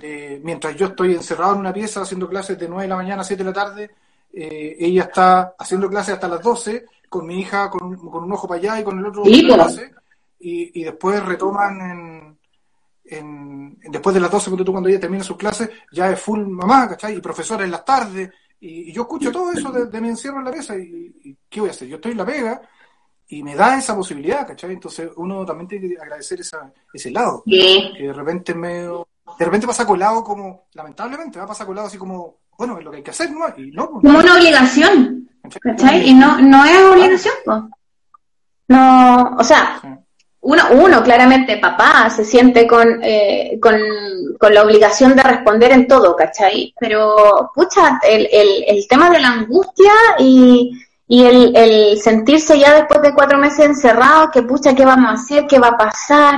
[0.00, 3.22] de- mientras yo estoy encerrado en una pieza haciendo clases de 9 de la mañana
[3.22, 3.90] a 7 de la tarde,
[4.34, 6.84] eh, ella está haciendo clases hasta las 12,
[7.14, 9.46] con mi hija con un, con un ojo para allá y con el otro Sí,
[9.46, 9.92] clase,
[10.40, 12.38] y, y después retoman en,
[13.04, 16.40] en- después de las 12, cuando tú cuando ella termina sus clases, ya es full
[16.46, 17.16] mamá, ¿cachai?
[17.16, 20.38] Y profesora en las tardes, y, y yo escucho todo eso de, de mi encierro
[20.38, 21.88] en la pieza, y, y ¿qué voy a hacer?
[21.88, 22.60] Yo estoy en la pega,
[23.28, 24.72] y me da esa posibilidad, ¿cachai?
[24.72, 27.42] Entonces uno también tiene que agradecer esa, ese lado
[27.96, 29.06] que de repente medio,
[29.38, 32.90] de repente pasa colado como, lamentablemente, va a pasar colado así como, bueno, es lo
[32.90, 33.46] que hay que hacer, ¿no?
[33.56, 35.23] Y no, pues, como una obligación,
[35.60, 36.08] ¿cachai?
[36.08, 37.34] Y no, no es obligación.
[38.68, 39.80] No, o sea,
[40.40, 43.74] uno, uno claramente, papá, se siente con, eh, con,
[44.38, 46.74] con la obligación de responder en todo, ¿cachai?
[46.78, 50.72] Pero, pucha, el, el, el tema de la angustia y,
[51.08, 55.14] y el, el sentirse ya después de cuatro meses encerrado, que pucha, ¿qué vamos a
[55.14, 55.46] hacer?
[55.46, 56.36] ¿Qué va a pasar?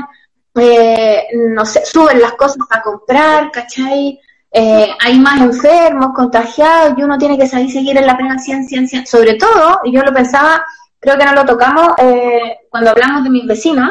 [0.55, 4.21] Eh, no sé, suben las cosas a comprar, ¿cachai?
[4.53, 8.79] Eh, hay más enfermos, contagiados, y uno tiene que salir seguir en la pena ciencia,
[8.79, 9.05] ciencia.
[9.07, 10.65] Sobre todo, y yo lo pensaba,
[10.99, 13.91] creo que no lo tocamos eh, cuando hablamos de mis vecinos.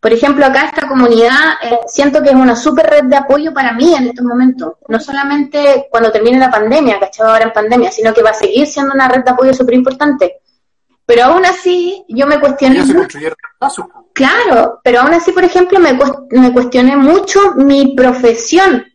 [0.00, 3.72] Por ejemplo, acá esta comunidad eh, siento que es una súper red de apoyo para
[3.72, 4.74] mí en estos momentos.
[4.88, 7.26] No solamente cuando termine la pandemia, ¿cachai?
[7.26, 10.36] Ahora en pandemia, sino que va a seguir siendo una red de apoyo súper importante.
[11.04, 12.78] Pero aún así, yo me cuestioné.
[14.14, 18.86] Claro, pero aún así, por ejemplo, me, cues- me cuestioné mucho mi profesión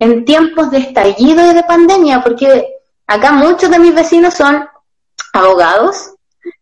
[0.00, 2.66] en tiempos de estallido y de pandemia, porque
[3.06, 4.66] acá muchos de mis vecinos son
[5.34, 6.14] abogados,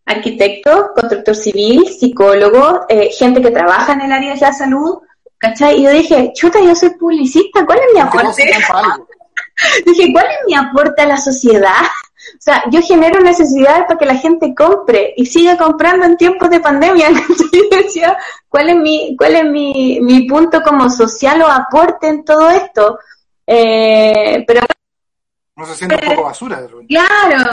[0.05, 4.99] arquitectos, constructor civil, psicólogos, eh, gente que trabaja en el área de la salud,
[5.39, 5.79] ¿cachai?
[5.79, 8.43] Y yo dije, chuta, yo soy publicista, ¿cuál es mi aporte?
[9.87, 11.83] Dije, ¿cuál es mi aporte a la sociedad?
[12.35, 16.51] O sea, yo genero necesidades para que la gente compre y siga comprando en tiempos
[16.51, 17.09] de pandemia.
[18.49, 22.99] ¿cuál es mi, cuál es mi, mi punto como social o aporte en todo esto?
[23.51, 24.61] Eh, pero
[25.57, 26.95] No se siente un poco basura de repente.
[26.95, 27.51] claro,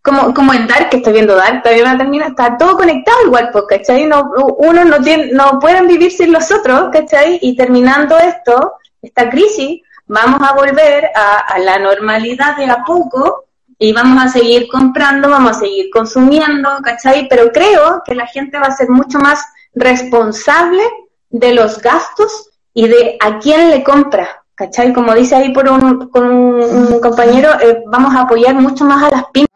[0.00, 3.50] como, como en Dark, que estoy viendo Dark, todavía no termina, está todo conectado igual,
[3.52, 4.06] pues, ¿cachai?
[4.06, 7.40] No, uno no tiene, no pueden vivir sin los otros, ¿cachai?
[7.42, 13.46] Y terminando esto, esta crisis, vamos a volver a, a la normalidad de a poco
[13.78, 17.26] y vamos a seguir comprando, vamos a seguir consumiendo, ¿cachai?
[17.28, 20.82] Pero creo que la gente va a ser mucho más responsable
[21.30, 24.92] de los gastos y de a quién le compra, ¿cachai?
[24.92, 29.02] Como dice ahí por un, con un, un compañero, eh, vamos a apoyar mucho más
[29.04, 29.48] a las pymes.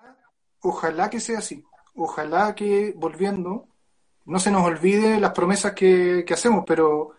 [0.60, 1.64] Ojalá que sea así.
[1.94, 3.68] Ojalá que, volviendo,
[4.26, 7.12] no se nos olvide las promesas que, que hacemos, pero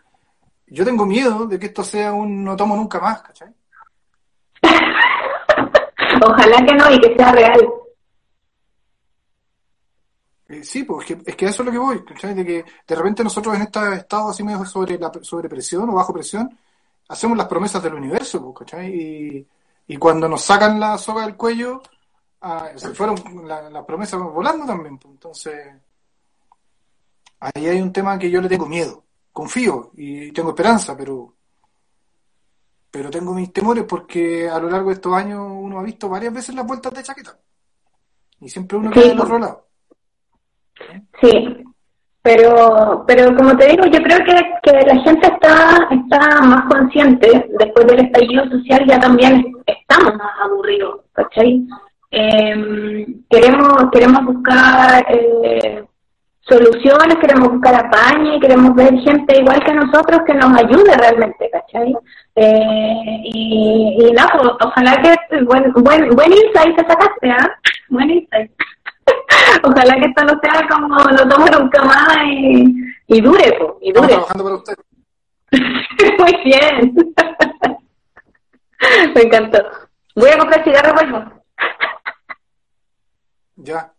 [0.68, 3.54] yo tengo miedo de que esto sea un no tomo nunca más, ¿cachai?
[6.24, 7.70] Ojalá que no y que sea real.
[10.50, 12.34] Eh, sí, pues es que, es que eso es lo que voy, ¿cachai?
[12.34, 15.94] De que de repente nosotros en este estado así medio sobre, la, sobre presión o
[15.94, 16.58] bajo presión,
[17.10, 18.94] hacemos las promesas del universo, ¿cachai?
[18.94, 19.48] Y,
[19.88, 21.82] y cuando nos sacan la soga del cuello,
[22.42, 23.16] ah, se fueron
[23.48, 25.00] la- las promesas volando también.
[25.06, 25.74] Entonces,
[27.40, 29.04] ahí hay un tema que yo le tengo miedo.
[29.32, 31.34] Confío y tengo esperanza, pero
[32.90, 36.34] pero tengo mis temores porque a lo largo de estos años uno ha visto varias
[36.34, 37.38] veces las vueltas de chaqueta.
[38.40, 39.00] Y siempre uno Sí.
[39.00, 39.68] queda del otro lado.
[41.22, 41.64] Sí.
[42.28, 47.48] Pero, pero como te digo, yo creo que, que la gente está, está más consciente,
[47.58, 51.66] después del estallido social ya también estamos más aburridos, ¿cachai?
[52.12, 55.86] Eh, queremos, queremos buscar eh,
[56.42, 61.96] soluciones, queremos buscar apañe, queremos ver gente igual que nosotros que nos ayude realmente, ¿cachai?
[62.36, 67.58] Eh, y, y pues, ojalá que, buen, buen, buen insight te sacaste, ¿ah?
[67.88, 68.52] Buen insight.
[69.64, 72.76] ojalá que esto no sea como lo tomo nunca más y,
[73.08, 74.08] y dure, pues, y dure.
[74.08, 74.76] trabajando para usted.
[76.20, 76.94] Muy bien.
[79.16, 79.60] Me encantó.
[80.16, 81.24] Voy a comprar cigarros, vuelvo.
[83.58, 83.92] Ya.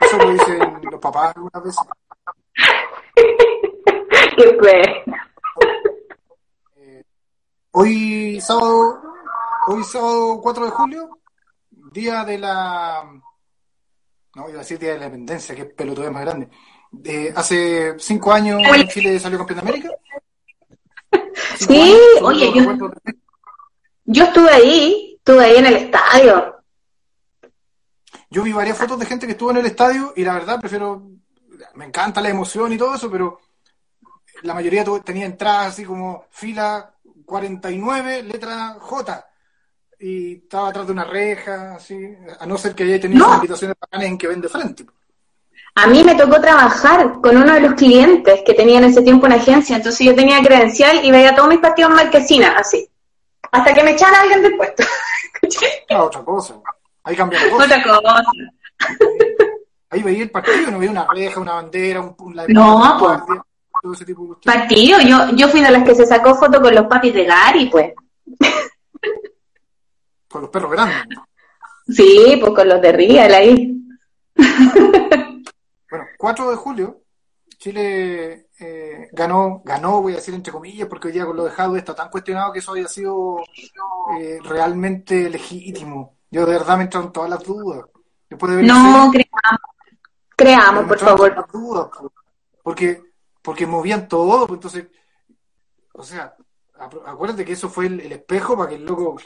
[0.00, 1.86] Eso lo dicen los papás algunas veces.
[4.36, 5.16] Qué bueno.
[7.72, 9.02] Hoy sábado,
[9.68, 11.18] hoy sábado 4 de julio,
[11.70, 13.02] día de la...
[14.34, 16.48] No, iba a decir día de la independencia, que pelotudez más grande.
[17.04, 19.88] Eh, hace cinco años Chile salió campeón de América.
[21.56, 22.90] Cinco Sí, años, oye, yo-
[24.04, 26.56] Yo estuve ahí, estuve ahí en el estadio.
[28.30, 31.02] Yo vi varias fotos de gente que estuvo en el estadio y la verdad prefiero,
[31.74, 33.38] me encanta la emoción y todo eso, pero
[34.42, 36.94] la mayoría tenía entradas así como fila
[37.26, 39.26] 49, letra J,
[40.02, 41.96] y estaba atrás de una reja, así,
[42.40, 43.36] a no ser que haya tenido No.
[43.36, 44.84] invitaciones en que vende frente.
[45.76, 49.26] A mí me tocó trabajar con uno de los clientes que tenía en ese tiempo
[49.26, 52.88] una agencia, entonces yo tenía credencial y veía todos mis partidos en marquesina, así.
[53.52, 54.82] Hasta que me echaran alguien del puesto.
[55.90, 56.54] Ah, otra cosa.
[57.02, 57.64] Ahí cambia la cosa.
[57.64, 58.22] Otra cosa.
[59.90, 63.42] Ahí veía el partido, no veía una reja, una bandera, un, la No, guardia,
[63.82, 64.34] todo ese tipo de.
[64.44, 67.66] Partido, yo, yo fui de las que se sacó foto con los papis de Gary,
[67.70, 67.92] pues.
[70.32, 70.96] Con los perros grandes.
[71.88, 73.78] Sí, pues con los de Real ahí.
[75.90, 77.02] Bueno, 4 de julio,
[77.58, 81.76] Chile eh, ganó, ganó, voy a decir entre comillas, porque hoy día con lo dejado
[81.76, 83.40] está tan cuestionado que eso haya sido
[84.18, 86.16] eh, realmente legítimo.
[86.30, 87.84] Yo de verdad me entraron todas las dudas.
[88.30, 89.60] Después de ver la No, creamos.
[90.34, 91.18] Creamos, por favor.
[91.18, 92.12] todas las dudas, po.
[92.62, 93.02] porque,
[93.42, 94.86] porque movían todo, pues, entonces,
[95.92, 96.34] o sea,
[96.78, 99.16] acu- acuérdate que eso fue el, el espejo para que el loco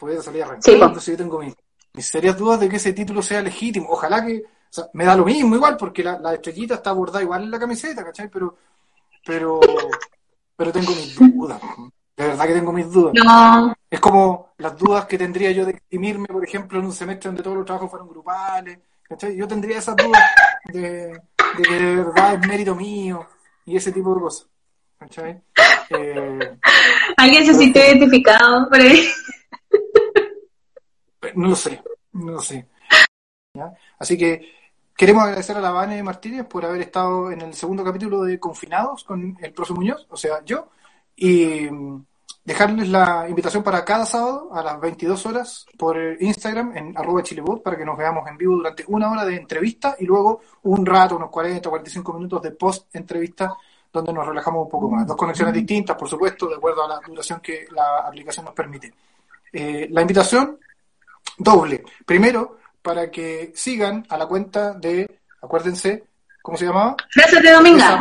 [0.00, 0.62] pudiera salir a arrancar.
[0.64, 0.72] Sí.
[0.72, 1.54] Entonces yo tengo mis,
[1.92, 3.88] mis serias dudas de que ese título sea legítimo.
[3.90, 7.22] Ojalá que, o sea, me da lo mismo igual, porque la, la estrellita está bordada
[7.22, 8.28] igual en la camiseta, ¿cachai?
[8.28, 8.56] Pero,
[9.24, 9.60] pero,
[10.56, 11.60] pero tengo mis dudas.
[12.16, 13.14] De verdad que tengo mis dudas.
[13.14, 17.28] No, Es como las dudas que tendría yo de eximirme, por ejemplo, en un semestre
[17.28, 18.78] donde todos los trabajos fueron grupales.
[19.02, 19.36] ¿cachai?
[19.36, 20.22] Yo tendría esas dudas
[20.66, 20.80] de,
[21.12, 23.26] de que de verdad es mérito mío
[23.64, 24.46] y ese tipo de cosas.
[24.98, 25.40] ¿cachai?
[25.90, 26.58] Eh,
[27.16, 29.08] alguien se sintió identificado por ahí.
[31.34, 32.66] No lo sé, no lo sé.
[33.98, 34.52] Así que
[34.96, 39.04] queremos agradecer a la Vane Martínez por haber estado en el segundo capítulo de Confinados
[39.04, 40.68] con el profe Muñoz, o sea, yo,
[41.16, 41.68] y
[42.44, 47.62] dejarles la invitación para cada sábado a las 22 horas por Instagram en arroba chilebot
[47.62, 51.16] para que nos veamos en vivo durante una hora de entrevista y luego un rato,
[51.16, 53.54] unos 40 o 45 minutos de post entrevista
[53.92, 55.06] donde nos relajamos un poco más.
[55.06, 58.92] Dos conexiones distintas, por supuesto, de acuerdo a la duración que la aplicación nos permite.
[59.52, 60.58] Eh, la invitación
[61.40, 61.84] doble.
[62.06, 66.04] Primero, para que sigan a la cuenta de, acuérdense,
[66.42, 66.96] ¿cómo se llamaba?
[67.10, 68.00] Frases de Dominga.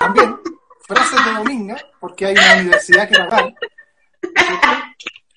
[0.00, 0.38] También,
[0.86, 3.54] frases de Dominga, porque hay una universidad que pagar.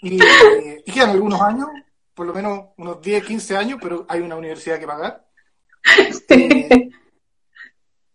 [0.02, 1.68] Y, eh, y quedan algunos años,
[2.14, 5.26] por lo menos unos 10, 15 años, pero hay una universidad que pagar.
[6.30, 6.90] Eh,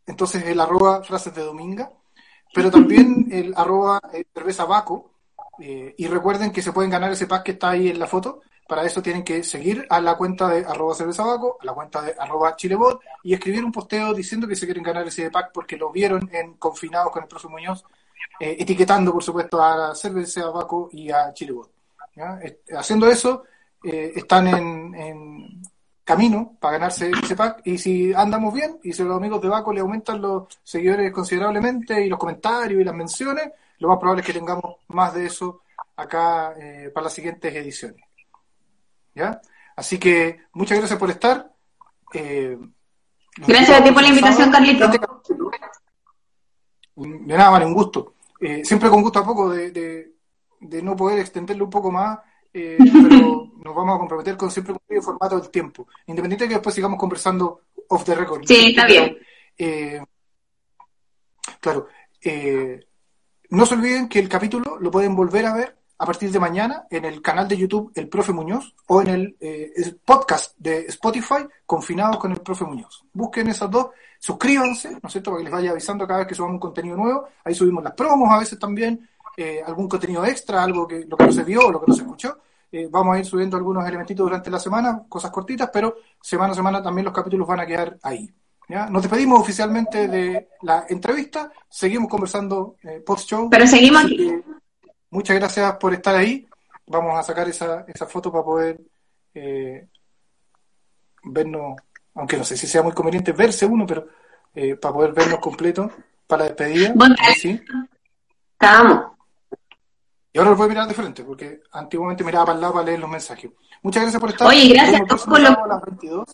[0.06, 1.92] entonces el arroba frases de Dominga,
[2.52, 5.12] pero también el arroba eh, cerveza Baco.
[5.60, 8.42] Eh, y recuerden que se pueden ganar ese pack que está ahí en la foto.
[8.66, 12.02] Para eso tienen que seguir a la cuenta de arroba cerveza Baco, a la cuenta
[12.02, 15.76] de arroba chilebot y escribir un posteo diciendo que se quieren ganar ese pack porque
[15.76, 17.84] lo vieron en Confinados con el profe Muñoz,
[18.38, 21.70] eh, etiquetando por supuesto a la cerveza Baco y a Chilebot.
[22.16, 23.42] Eh, Haciendo eso,
[23.82, 25.62] eh, están en, en
[26.04, 29.72] camino para ganarse ese pack y si andamos bien y si los amigos de Baco
[29.72, 33.50] le aumentan los seguidores considerablemente y los comentarios y las menciones,
[33.80, 35.62] lo más probable es que tengamos más de eso
[35.96, 38.04] acá eh, para las siguientes ediciones.
[39.14, 39.40] ¿Ya?
[39.76, 41.52] Así que muchas gracias por estar.
[42.14, 42.56] Eh,
[43.36, 44.52] Gracias a ti por la invitación, sábado.
[44.52, 44.88] Carlito.
[46.96, 48.14] De nada, vale, un gusto.
[48.40, 50.12] Eh, siempre con gusto a poco de, de,
[50.60, 52.18] de no poder extenderlo un poco más,
[52.52, 55.86] pero nos vamos a comprometer con siempre cumplir el formato del tiempo.
[56.06, 58.44] Independiente de que después sigamos conversando off the record.
[58.44, 59.16] Sí, está bien.
[61.60, 61.88] Claro.
[62.22, 62.80] eh,
[63.50, 66.86] no se olviden que el capítulo lo pueden volver a ver a partir de mañana
[66.88, 69.70] en el canal de YouTube El Profe Muñoz o en el eh,
[70.04, 73.04] podcast de Spotify Confinados con el Profe Muñoz.
[73.12, 73.88] Busquen esas dos,
[74.18, 76.96] suscríbanse, ¿no es cierto?, para que les vaya avisando cada vez que subamos un contenido
[76.96, 77.26] nuevo.
[77.44, 81.26] Ahí subimos las promos a veces también, eh, algún contenido extra, algo que lo que
[81.26, 82.38] no se vio o lo que no se escuchó.
[82.72, 86.56] Eh, vamos a ir subiendo algunos elementitos durante la semana, cosas cortitas, pero semana a
[86.56, 88.32] semana también los capítulos van a quedar ahí.
[88.70, 88.86] ¿Ya?
[88.86, 93.50] Nos despedimos oficialmente de la entrevista, seguimos conversando eh, post-show.
[93.50, 94.32] Pero seguimos aquí.
[95.10, 96.46] Muchas gracias por estar ahí.
[96.86, 98.80] Vamos a sacar esa, esa foto para poder
[99.34, 99.88] eh,
[101.24, 101.76] vernos,
[102.14, 104.06] aunque no sé si sea muy conveniente verse uno, pero
[104.54, 105.90] eh, para poder vernos completo
[106.26, 106.92] para la despedida.
[106.94, 107.60] Bueno, sí.
[108.52, 109.12] Estábamos.
[110.32, 112.86] Y ahora lo voy a mirar de frente, porque antiguamente miraba para el lado para
[112.86, 113.50] leer los mensajes.
[113.82, 114.46] Muchas gracias por estar.
[114.46, 116.24] Oye, gracias el próximo por lo- sábado a las 22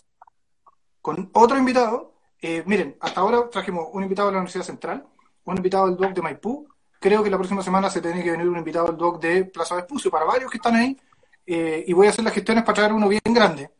[1.01, 2.13] con otro invitado.
[2.41, 5.05] Eh, miren, hasta ahora trajimos un invitado de la Universidad Central,
[5.45, 6.67] un invitado del DOC de Maipú.
[6.99, 9.75] Creo que la próxima semana se tiene que venir un invitado del DOC de Plaza
[9.75, 10.97] Vespucio para varios que están ahí.
[11.45, 13.71] Eh, y voy a hacer las gestiones para traer uno bien grande,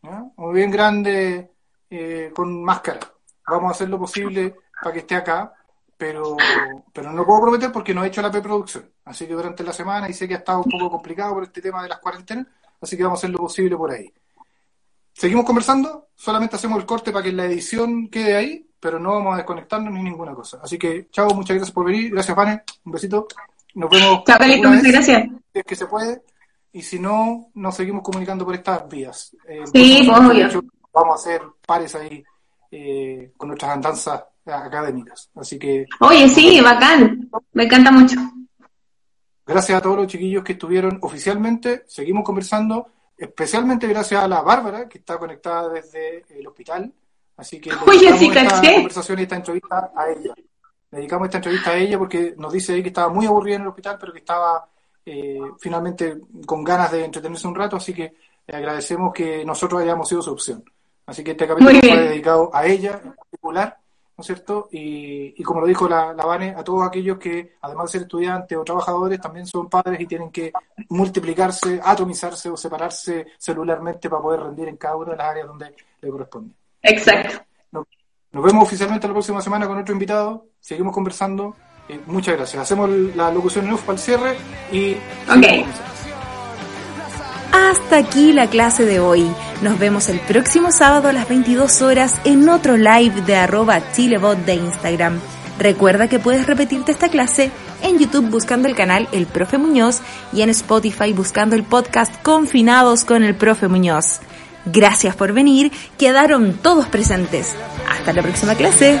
[0.00, 0.24] ¿ya?
[0.36, 1.50] uno bien grande
[1.90, 3.00] eh, con máscara.
[3.48, 5.52] Vamos a hacer lo posible para que esté acá,
[5.96, 6.36] pero,
[6.92, 8.90] pero no lo puedo prometer porque no he hecho la preproducción.
[9.04, 11.60] Así que durante la semana, y sé que ha estado un poco complicado por este
[11.60, 12.46] tema de las cuarentenas,
[12.80, 14.12] así que vamos a hacer lo posible por ahí.
[15.16, 19.32] Seguimos conversando, solamente hacemos el corte para que la edición quede ahí, pero no vamos
[19.32, 20.58] a desconectarnos ni ninguna cosa.
[20.62, 23.26] Así que, chao, muchas gracias por venir, gracias, Vane, un besito.
[23.76, 24.24] Nos vemos.
[24.26, 25.22] Chao, alguna muchas gracias.
[25.54, 26.22] si es que se puede,
[26.70, 29.34] y si no, nos seguimos comunicando por estas vías.
[29.48, 30.48] Eh, Sí, obvio.
[30.48, 30.62] hecho,
[30.92, 32.22] Vamos a hacer pares ahí
[32.70, 35.30] eh, con nuestras andanzas académicas.
[35.34, 37.30] Así que Oye, sí, bacán.
[37.54, 38.16] Me encanta mucho.
[39.46, 41.84] Gracias a todos los chiquillos que estuvieron oficialmente.
[41.86, 46.92] Seguimos conversando, especialmente gracias a la Bárbara, que está conectada desde el hospital.
[47.36, 48.74] Así que Oye, dedicamos sí, esta caché.
[48.74, 50.34] conversación y esta entrevista a ella.
[50.90, 53.68] Le dedicamos esta entrevista a ella porque nos dice que estaba muy aburrida en el
[53.68, 54.68] hospital, pero que estaba
[55.04, 57.76] eh, finalmente con ganas de entretenerse un rato.
[57.76, 58.14] Así que
[58.46, 60.64] le agradecemos que nosotros hayamos sido su opción.
[61.06, 63.78] Así que este capítulo fue dedicado a ella en particular,
[64.16, 64.68] ¿no es cierto?
[64.72, 68.02] Y, y como lo dijo la, la Vane, a todos aquellos que, además de ser
[68.02, 70.52] estudiantes o trabajadores, también son padres y tienen que
[70.88, 75.74] multiplicarse, atomizarse o separarse celularmente para poder rendir en cada una de las áreas donde
[76.00, 76.54] le corresponde.
[76.80, 77.44] Exacto.
[77.72, 77.84] Nos,
[78.32, 81.54] nos vemos oficialmente la próxima semana con otro invitado, seguimos conversando.
[81.88, 82.62] Eh, muchas gracias.
[82.62, 84.36] Hacemos la locución en off para el cierre
[84.72, 84.94] y...
[85.28, 85.95] Ok.
[87.56, 89.26] Hasta aquí la clase de hoy.
[89.62, 94.36] Nos vemos el próximo sábado a las 22 horas en otro live de arroba chilebot
[94.44, 95.18] de Instagram.
[95.58, 97.50] Recuerda que puedes repetirte esta clase
[97.82, 100.02] en YouTube buscando el canal El Profe Muñoz
[100.34, 104.20] y en Spotify buscando el podcast Confinados con el Profe Muñoz.
[104.66, 107.54] Gracias por venir, quedaron todos presentes.
[107.90, 109.00] Hasta la próxima clase.